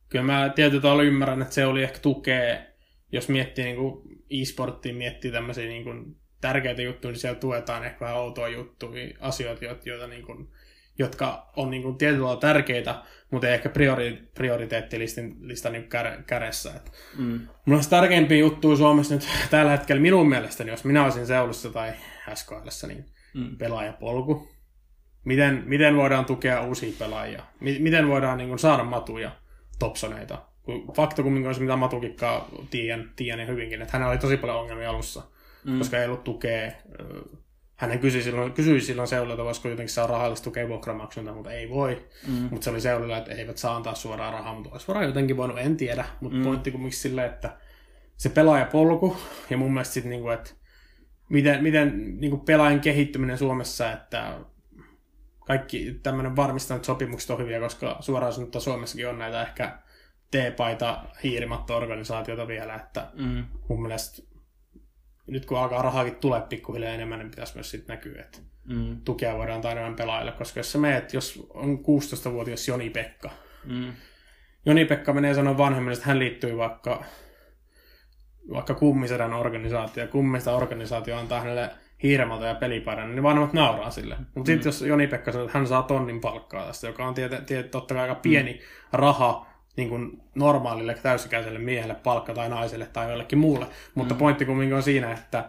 [0.08, 2.69] kyllä mä tietyllä tavalla ymmärrän, että se oli ehkä tukee
[3.12, 8.00] jos miettii niin kuin e-sporttia, miettii tämmöisiä niin kuin tärkeitä juttuja, niin siellä tuetaan ehkä
[8.00, 10.48] vähän outoa juttuja, asioita, joita niin kuin,
[10.98, 16.22] jotka on niin kuin tietyllä tavalla tärkeitä, mutta ei ehkä priori, prioriteettilistan listan niin kär,
[16.22, 16.74] kädessä.
[16.76, 17.40] Et mm.
[17.64, 21.92] Mulla olisi tärkeimpiä juttuja Suomessa nyt tällä hetkellä minun mielestäni, jos minä olisin Seulussa tai
[22.34, 23.56] SKL, niin mm.
[23.56, 24.48] pelaajapolku.
[25.24, 27.42] Miten, miten voidaan tukea uusia pelaajia?
[27.60, 29.30] Miten voidaan niin kuin, saada matuja,
[29.78, 30.49] topsoneita
[30.96, 34.90] fakta kumminkin on se, mitä Matukikkaa tiedän, tiedän hyvinkin, että hänellä oli tosi paljon ongelmia
[34.90, 35.22] alussa,
[35.64, 35.78] mm.
[35.78, 36.72] koska ei ollut tukea.
[37.76, 42.06] Hän kysyi silloin, kysyi silloin seulilta, voisiko jotenkin saa rahallista tukea vuokramaksunta, mutta ei voi.
[42.28, 42.48] Mm.
[42.50, 45.58] Mutta se oli seulilla, että eivät saa antaa suoraan rahaa, mutta olisi varmaan jotenkin voinut,
[45.58, 46.04] en tiedä.
[46.20, 46.44] Mutta mm.
[46.44, 47.56] pointti kumminkin silleen, että
[48.16, 49.16] se pelaajapolku,
[49.50, 50.50] ja mun mielestä sitten, niin kuin, että
[51.28, 54.38] miten, miten niin kuin pelaajan kehittyminen Suomessa, että
[55.46, 59.78] kaikki tämmöinen varmistanut sopimukset on hyviä, koska suoraan sanottuna Suomessakin on näitä ehkä
[60.30, 63.44] T-paita hiirimatta organisaatiota vielä, että mm.
[63.68, 64.22] mun mielestä
[65.26, 69.00] nyt kun alkaa rahaakin tulee pikkuhiljaa enemmän, niin pitäisi myös sitten näkyä, että mm.
[69.04, 73.30] tukea voidaan antaa enemmän pelaajille, koska jos sä meet, jos on 16-vuotias Joni-Pekka,
[73.64, 73.92] mm.
[74.66, 77.04] Joni-Pekka menee sanoa vanhemmille, että hän liittyy vaikka,
[78.52, 81.70] vaikka kummisedän organisaatio, kummista organisaatio antaa hänelle
[82.02, 84.16] hiiremata ja pelipaidan, niin vanhemmat nauraa sille.
[84.34, 84.54] Mutta mm.
[84.54, 87.94] sitten jos Joni-Pekka sanoo, että hän saa tonnin palkkaa tästä, joka on tiet, tiet, totta
[87.94, 88.58] kai aika pieni mm.
[88.92, 89.46] raha,
[89.76, 93.66] niin kuin normaalille täysikäiselle miehelle palkka tai naiselle tai jollekin muulle.
[93.94, 94.18] Mutta mm.
[94.18, 95.44] pointti kumminkin on siinä, että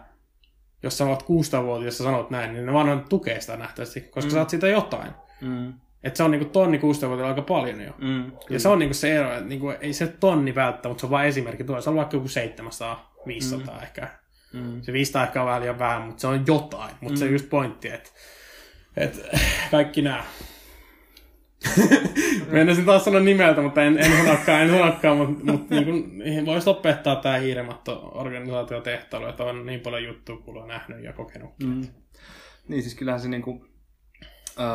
[0.82, 4.32] jos sä oot 16-vuotias ja sanot näin, niin ne vaan tukee sitä nähtävästi, koska mm.
[4.32, 5.10] sä oot siitä jotain.
[5.40, 5.72] Mm.
[6.04, 7.92] Että se on niinku tonni 16 aika paljon jo.
[7.98, 11.06] Mm, ja se on niinku se ero, että niinku, ei se tonni välttämättä, mutta se
[11.06, 11.64] on vain esimerkki.
[11.64, 13.82] Tuo se on vaikka joku 700, 500 mm.
[13.82, 14.08] ehkä.
[14.52, 14.82] Mm.
[14.82, 16.94] Se 500 ehkä on vähän liian vähän, mutta se on jotain.
[17.00, 17.16] Mutta mm.
[17.16, 18.10] se on just pointti, että,
[18.96, 19.38] että
[19.70, 20.24] kaikki nämä
[22.50, 26.66] Mennäisin taas sanoa nimeltä, mutta en, en sanokaan, en sanokaan, mutta, mutta niin kuin, voisi
[26.66, 31.50] lopettaa tämä hiirematto-organisaatiotehtailu, että on niin paljon juttuja, kun on nähnyt ja kokenut.
[31.64, 31.86] Mm.
[32.68, 33.64] Niin, siis kyllähän se niin kuin,
[34.60, 34.66] äh,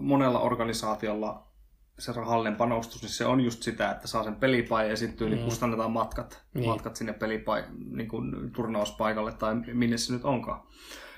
[0.00, 1.54] monella organisaatiolla
[1.98, 5.44] se rahallinen panostus, niin se on just sitä, että saa sen pelipai ja sitten mm.
[5.44, 6.68] kustannetaan matkat, niin.
[6.68, 10.62] matkat sinne pelipai, niin kuin turnauspaikalle tai minne se nyt onkaan.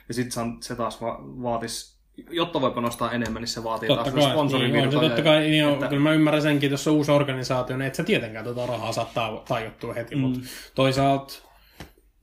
[0.09, 1.96] Ja sitten se taas va- vaatisi,
[2.31, 5.41] jotta voi panostaa enemmän, niin se vaatii Totta taas kai, sponsorin niin, se totta kai,
[5.41, 8.45] niin että, kyllä mä ymmärrän senkin, että jos on uusi organisaatio, niin et sä tietenkään
[8.45, 10.21] tuota rahaa saa ta- tajuttua heti, mm.
[10.21, 10.41] mutta
[10.75, 11.35] toisaalta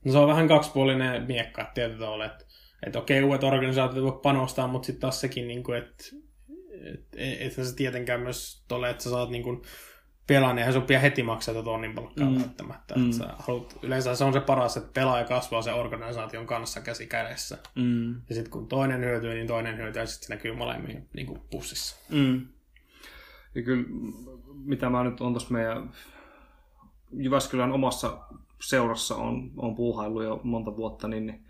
[0.04, 2.44] no se on vähän kaksipuolinen miekka tietyllä tavalla, että,
[2.86, 6.04] että okei, uudet organisaatiot voi panostaa, mutta sitten taas sekin, niin kuin, että
[6.84, 9.62] et, et, et sä tietenkään myös tolle, että sä saat niin kuin,
[10.26, 12.34] pelaa, niin eihän sun heti maksaa tonnin palkkaa mm.
[12.34, 12.94] välttämättä.
[12.94, 13.12] Mm.
[13.12, 17.58] Sä haluat, yleensä se on se paras, että pelaaja kasvaa sen organisaation kanssa käsi kädessä.
[17.74, 18.14] Mm.
[18.14, 21.40] Ja sitten kun toinen hyötyy, niin toinen hyötyy, ja sitten se näkyy molemmin niin kuin
[21.50, 21.96] pussissa.
[22.08, 22.46] Mm.
[23.54, 23.84] Ja kyllä,
[24.64, 25.90] mitä mä nyt on tuossa meidän
[27.12, 28.18] Jyväskylän omassa
[28.60, 31.44] seurassa on, on puuhaillut jo monta vuotta, niin, niin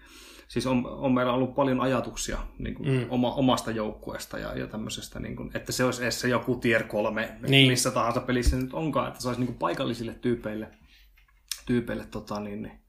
[0.49, 3.07] siis on, on meillä ollut paljon ajatuksia niin kuin mm.
[3.09, 6.85] oma, omasta joukkueesta ja, ja tämmöisestä, niin kuin, että se olisi edes se joku tier
[6.85, 7.71] kolme, niin.
[7.71, 10.69] missä tahansa pelissä nyt onkaan, että se olisi niin kuin paikallisille tyypeille,
[11.67, 12.81] tyypeille tota, niin, niin,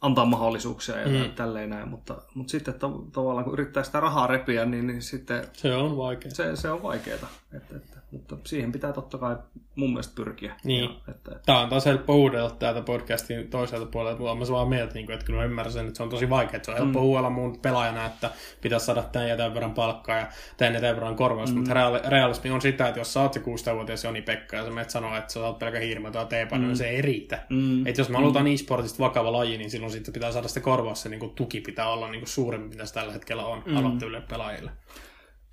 [0.00, 1.30] antaa mahdollisuuksia ja mm.
[1.34, 5.44] tälleen näin, mutta, mutta sitten to, tavallaan kun yrittää sitä rahaa repiä, niin, niin sitten...
[5.52, 6.34] Se on vaikeaa.
[6.34, 7.18] Se, se on vaikeaa,
[7.52, 9.36] että, että, mutta siihen pitää totta kai
[9.74, 10.54] mun mielestä pyrkiä.
[10.64, 10.84] Niin.
[10.84, 11.42] Ja, että, että...
[11.46, 15.14] Tämä on taas helppo huudella täältä podcastin toiselta puolelta, mutta olen samaa mieltä, niin kuin,
[15.14, 16.64] että kyllä mä ymmärrän sen, että se on tosi vaikeaa.
[16.64, 17.32] Se on helppo mm.
[17.32, 18.30] mun pelaajana, että
[18.60, 21.58] pitäisi saada tämän ja tämän verran palkkaa ja tämän ja tämän verran korvaus, mm.
[21.58, 21.74] mutta
[22.08, 25.18] realismi on sitä, että jos sä oot se 16-vuotias Joni Pekka ja sä menet sanoa,
[25.18, 26.68] että sä oot pelkä hiirmä tai teepan, niin mm.
[26.68, 27.46] niin se ei riitä.
[27.48, 27.86] Mm.
[27.86, 28.52] Että jos me halutaan mm.
[28.52, 31.88] e-sportista vakava laji, niin silloin sitten pitää saada sitä korvaus, se niin kuin, tuki pitää
[31.88, 33.76] olla niin kuin suurempi, mitä se tällä hetkellä on mm.
[33.76, 34.70] aloittaville pelaajille.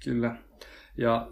[0.04, 0.36] Kyllä.
[0.98, 1.28] Ja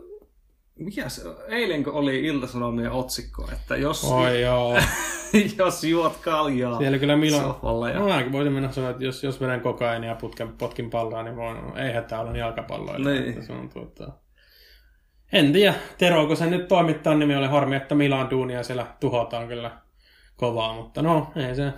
[0.80, 4.78] mikä se, eilenkö oli Ilta-Sanomien otsikko, että jos, Oi joo.
[5.57, 7.55] jos juot kaljaa Siellä kyllä Milan,
[7.93, 7.99] ja...
[7.99, 11.57] no voisin mennä sanoa, että jos, jos menen kokain ja putken, potkin palloa, niin voin,
[11.57, 13.09] no, eihän tää ole jalkapalloilla.
[13.09, 13.45] Niin.
[13.45, 14.11] Se on tuota...
[15.34, 19.71] En tiedä, Tero, se nyt toimittaa, niin oli harmi, että Milan duunia siellä tuhotaan kyllä
[20.36, 21.74] kovaa, mutta no, ei se,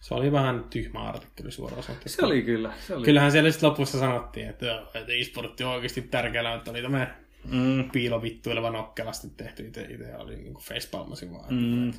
[0.00, 2.14] se oli vähän tyhmä artikkeli suoraan sanottuna.
[2.14, 2.72] Se oli kyllä.
[2.86, 3.04] Se oli.
[3.04, 7.90] Kyllähän siellä sitten lopussa sanottiin, että, että e-sportti on oikeasti tärkeää, että oli tämä mm.
[7.90, 9.66] piilovittuileva nokkelasti tehty.
[9.66, 11.54] Itse, itse oli niin kuin facepalmasin vaan.
[11.54, 11.88] Mm.
[11.88, 11.96] Et,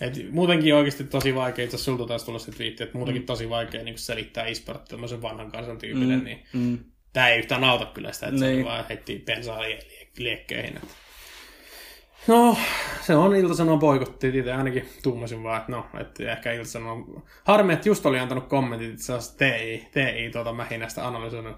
[0.00, 3.26] et, muutenkin oikeasti tosi vaikea, itse sulta taisi tulla se twiitti, että muutenkin mm.
[3.26, 6.24] tosi vaikea niin selittää e-sportti tämmöisen vanhan kansan tyypille, mm.
[6.24, 6.78] niin mm.
[7.12, 8.58] tämä ei yhtään auta kyllä sitä, että niin.
[8.58, 9.60] se vaan heitti bensaa
[10.18, 10.76] liekkeihin.
[10.76, 10.94] Että
[12.28, 12.56] No,
[13.00, 14.38] se on Ilta-Sanon poikotti.
[14.38, 17.22] Itse ainakin tuumasin vaan, että no, että ehkä Ilta-Sanon...
[17.44, 21.56] Harmi, että just oli antanut kommentit itse asiassa TI, TI tuota mähinästä analysoinut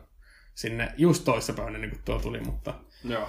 [0.54, 2.74] sinne just toissapäivänä, niin kuin tuo tuli, mutta...
[3.04, 3.28] Joo.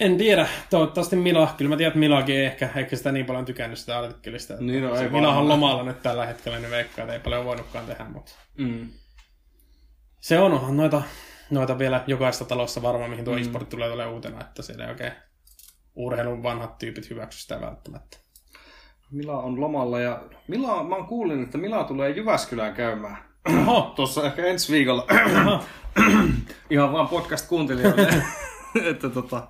[0.00, 3.44] En tiedä, toivottavasti Mila, kyllä mä tiedän, että Milakin ei ehkä, ehkä sitä niin paljon
[3.44, 4.54] tykännyt sitä artikkelista.
[4.60, 7.86] Niin, no, ei Mila on lomalla nyt tällä hetkellä, niin veikkaa, että ei paljon voinutkaan
[7.86, 8.32] tehdä, mutta...
[8.58, 8.88] Mm.
[10.20, 11.02] Se on, onhan noita,
[11.50, 13.40] noita vielä jokaista talossa varmaan, mihin tuo mm.
[13.40, 15.12] e-sport tulee, tulee uutena, että siellä ei oikein
[15.94, 18.16] urheilun vanhat tyypit hyväksy sitä välttämättä.
[19.10, 23.16] Mila on lomalla ja Mila, mä oon kuullut, että Mila tulee Jyväskylään käymään.
[23.96, 25.06] Tuossa ehkä ensi viikolla.
[26.70, 28.22] Ihan vaan podcast kuuntelijoille.
[28.90, 29.48] että tota,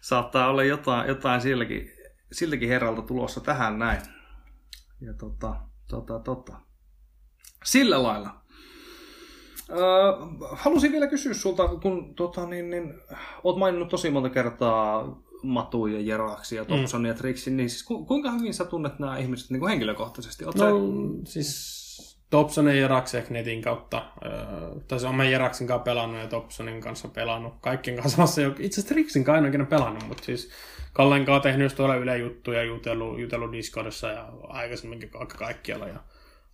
[0.00, 1.90] saattaa olla jotain, jotain silläkin,
[2.32, 4.00] siltäkin herralta tulossa tähän näin.
[5.00, 5.54] Ja tota,
[5.88, 6.60] tota, tota.
[7.64, 8.42] Sillä lailla.
[9.70, 9.78] Öö,
[10.52, 12.94] halusin vielä kysyä sulta, kun tota, niin, niin,
[13.44, 17.06] oot maininnut tosi monta kertaa Matu ja Jeraksi ja Thompson mm.
[17.06, 20.44] ja Trixin, niin siis ku, kuinka hyvin sä tunnet nämä ihmiset niin kuin henkilökohtaisesti?
[20.44, 20.64] Oot no,
[21.24, 21.32] se...
[21.32, 21.75] siis
[22.30, 24.04] Thompson ja Jeraksi netin kautta.
[24.88, 27.54] tai se on meidän Jeraksin kanssa pelannut ja Thompsonin kanssa pelannut.
[27.60, 28.40] Kaikkien kanssa samassa.
[28.42, 30.50] Itse asiassa Trixin kanssa ainakin pelannut, mutta siis
[30.92, 35.88] Kallen kanssa tehnyt just tuolla Yle juttuja, jutellut, jutellut Discordissa ja aikaisemminkin aika kaikkialla.
[35.88, 36.00] Ja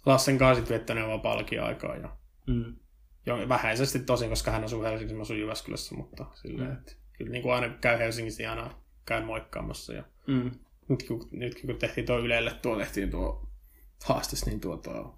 [0.06, 1.96] Lassen kanssa sitten viettänyt vapaallakin aikaa.
[1.96, 2.16] Ja...
[2.46, 2.76] Mm.
[3.26, 6.76] Jo, vähäisesti tosin, koska hän asuu Helsingissä, mä asun Jyväskylässä, mutta silleen, mm.
[6.76, 8.70] että kyllä niin kuin aina käy Helsingissä ja aina
[9.06, 9.92] käyn moikkaamassa.
[9.92, 10.50] Ja mm.
[10.88, 13.48] nyt, kun, nytkin kun tehtiin tuo Ylelle, tuo tehtiin tuo
[14.04, 15.16] haastis, niin tuo, tuo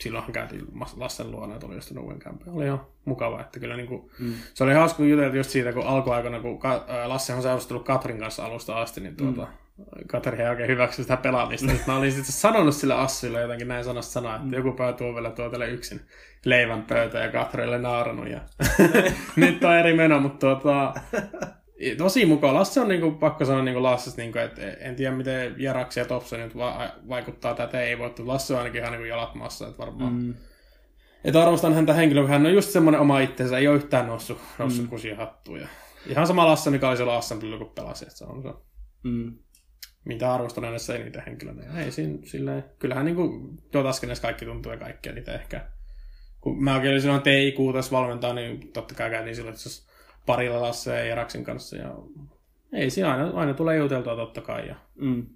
[0.00, 2.54] silloinhan käytiin lasten luona, että oli just uuden kämpän.
[2.54, 4.34] Oli ihan mukava, että kyllä niin kuin, mm.
[4.54, 6.60] se oli hauska, juteltiin just siitä, kun alkuaikana, kun
[7.04, 9.84] Lasse on seurustellut Katrin kanssa alusta asti, niin tuota, mm.
[10.06, 11.66] Katri ei oikein hyväksy sitä pelaamista.
[11.66, 14.54] Nyt mä olin sitten sanonut sille Assille jotenkin näin sanasta sanaa, että mm.
[14.54, 16.00] joku päivä tuo vielä tuo yksin
[16.44, 18.28] leivän pöytä ja Katrille naaranut.
[18.28, 18.40] Ja...
[19.36, 20.94] Nyt on eri meno, mutta tuota,
[21.98, 22.54] tosi mukaan.
[22.54, 26.00] Lasse on niin kuin, pakko sanoa niin Lassesta, niin kuin, että en tiedä miten Jaraksi
[26.00, 29.68] ja Topson nyt va- vaikuttaa tätä ei voi, Lasse on ainakin ihan niin jalat maassa,
[29.68, 30.34] että varmaan mm.
[31.24, 34.84] Että arvostan häntä henkilöä, hän on just semmoinen oma itsensä, ei ole yhtään noussut, noussut
[34.84, 34.88] mm.
[34.88, 35.60] kusia hattuun.
[35.60, 35.68] Ja
[36.06, 38.48] ihan sama Lasse, mikä oli siellä Assan kun pelasi, että se on se.
[39.02, 39.38] Mm.
[40.04, 41.80] Mitä arvostan näissä eniten henkilönä.
[41.80, 43.58] Ei siinä, silleen, kyllähän niin kuin,
[44.20, 45.68] kaikki tuntuu ja kaikkea niitä ehkä.
[46.40, 49.89] Kun mä oikein silloin TIQ tässä valmentaa, niin totta kai käytiin silloin, että
[50.32, 51.76] parilla Lasse ja Jaraksin kanssa.
[51.76, 51.94] Ja
[52.72, 54.68] ei siinä aina, aina tulee juteltua totta kai.
[54.68, 54.74] Ja...
[54.94, 55.26] Mm.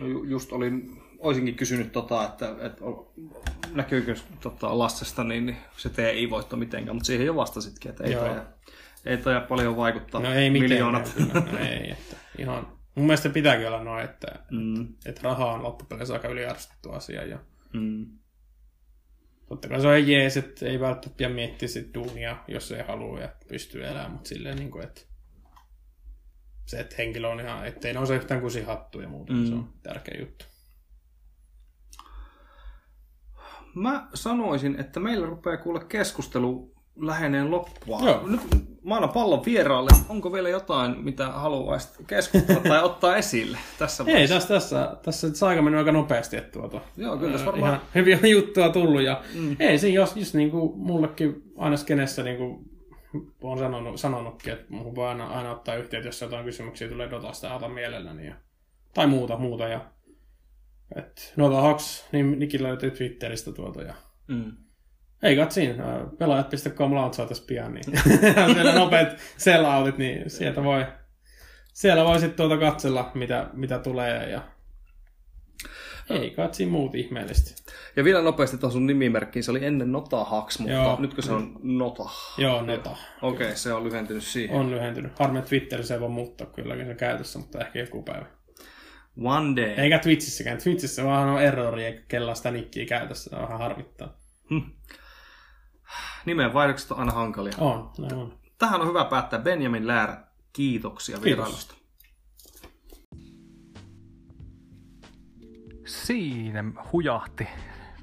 [0.00, 2.84] No, ju- just olin, olisinkin kysynyt, tota, että, että
[3.72, 8.40] näkyykö tota, lastesta niin, niin se TI-voitto mitenkään, mutta siihen jo vastasitkin, että ei toi,
[9.04, 11.14] ei toi paljon vaikuttaa no ei miljoonat.
[11.52, 14.88] no ei, että ihan, mun mielestä pitääkin olla noin, että, mm.
[15.06, 17.24] että raha on loppupeleissä aika yliarvostettu asia.
[17.24, 17.38] Ja
[17.72, 18.06] mm.
[19.52, 23.20] Totta kai se on jees, että ei välttämättä pidä miettiä sit duunia, jos ei halua
[23.20, 25.00] ja pystyy elämään, mutta silleen niin kuin, että
[26.66, 29.46] se, että henkilö on ihan, ettei nouse yhtään kusi hattu ja muuta, mm.
[29.46, 30.44] se on tärkeä juttu.
[33.74, 38.00] Mä sanoisin, että meillä rupeaa kuulla keskustelu läheneen loppua.
[38.04, 38.26] Joo.
[38.26, 38.40] Nyt
[38.84, 39.90] mä annan pallon vieraalle.
[40.08, 45.46] Onko vielä jotain, mitä haluaisit keskustella tai ottaa esille tässä Ei, tässä, tässä, tässä se
[45.46, 46.36] aika mennyt aika nopeasti.
[46.36, 47.72] Että tuota, Joo, kyllä tässä varmaan...
[47.72, 49.02] Ihan hyviä juttuja tullut.
[49.02, 49.56] Ja mm.
[49.58, 52.72] Ei, siinä jos, jos niin kuin mullekin aina skenessä niin kuin
[53.42, 57.54] olen sanonut, sanonutkin, että mun voi aina, aina ottaa yhteyttä, jos jotain kysymyksiä tulee Dotasta,
[57.54, 58.26] otan mielelläni.
[58.26, 58.34] Ja,
[58.94, 59.68] tai muuta, muuta.
[59.68, 59.80] Ja,
[60.96, 63.82] et, Nota Hawks, niin Nikki löytyy Twitteristä tuolta.
[63.82, 63.94] Ja,
[64.28, 64.52] mm.
[65.22, 65.74] Ei katsiin,
[66.18, 67.84] pelaajat.com launchaa tässä pian, niin
[68.54, 70.86] siellä nopeat selloutit, niin sieltä voi,
[71.72, 74.42] siellä voi sitten tuota katsella, mitä, mitä tulee ja
[76.10, 77.72] ei katsi muut ihmeellisesti.
[77.96, 80.96] Ja vielä nopeasti tuohon sun nimimerkkiin, se oli ennen Nota Haks, mutta Joo.
[81.00, 82.10] nytkö se on Nota?
[82.38, 82.96] Joo, Nota.
[83.22, 84.56] Okei, okay, se on lyhentynyt siihen.
[84.56, 85.18] On lyhentynyt.
[85.18, 88.26] Harmi Twitter se voi muuttaa kylläkin se käytössä, mutta ehkä joku päivä.
[89.24, 89.70] One day.
[89.70, 90.58] Eikä Twitchissäkään.
[90.58, 93.30] Twitchissä vaan on errori, eikä kella sitä nikkiä käytössä.
[93.30, 94.18] Se on vähän harvittaa.
[94.50, 94.70] Hm.
[96.26, 97.52] Nimenvaihdokset on aina hankalia.
[97.58, 98.32] On, ne on.
[98.58, 99.38] Tähän on hyvä päättää.
[99.38, 101.24] Benjamin Läärä, kiitoksia Kiitos.
[101.24, 101.74] vierailusta.
[105.86, 107.48] Siinä hujahti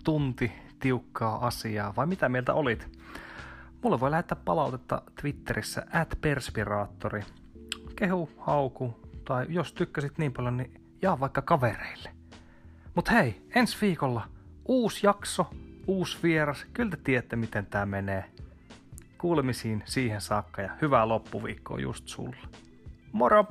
[0.04, 3.00] tunti tiukkaa asiaa, vai mitä mieltä olit?
[3.84, 7.24] Mulle voi lähettää palautetta Twitterissä at perspiraattori.
[7.96, 12.12] Kehu, hauku, tai jos tykkäsit niin paljon, niin jaa vaikka kavereille.
[12.96, 14.28] Mut hei, ensi viikolla
[14.68, 15.50] uusi jakso,
[15.90, 16.66] uusi vieras.
[16.74, 18.26] Kyllä te tiedätte, miten tämä menee.
[19.18, 22.38] Kuulemisiin siihen saakka ja hyvää loppuviikkoa just sulle.
[23.12, 23.46] Moro!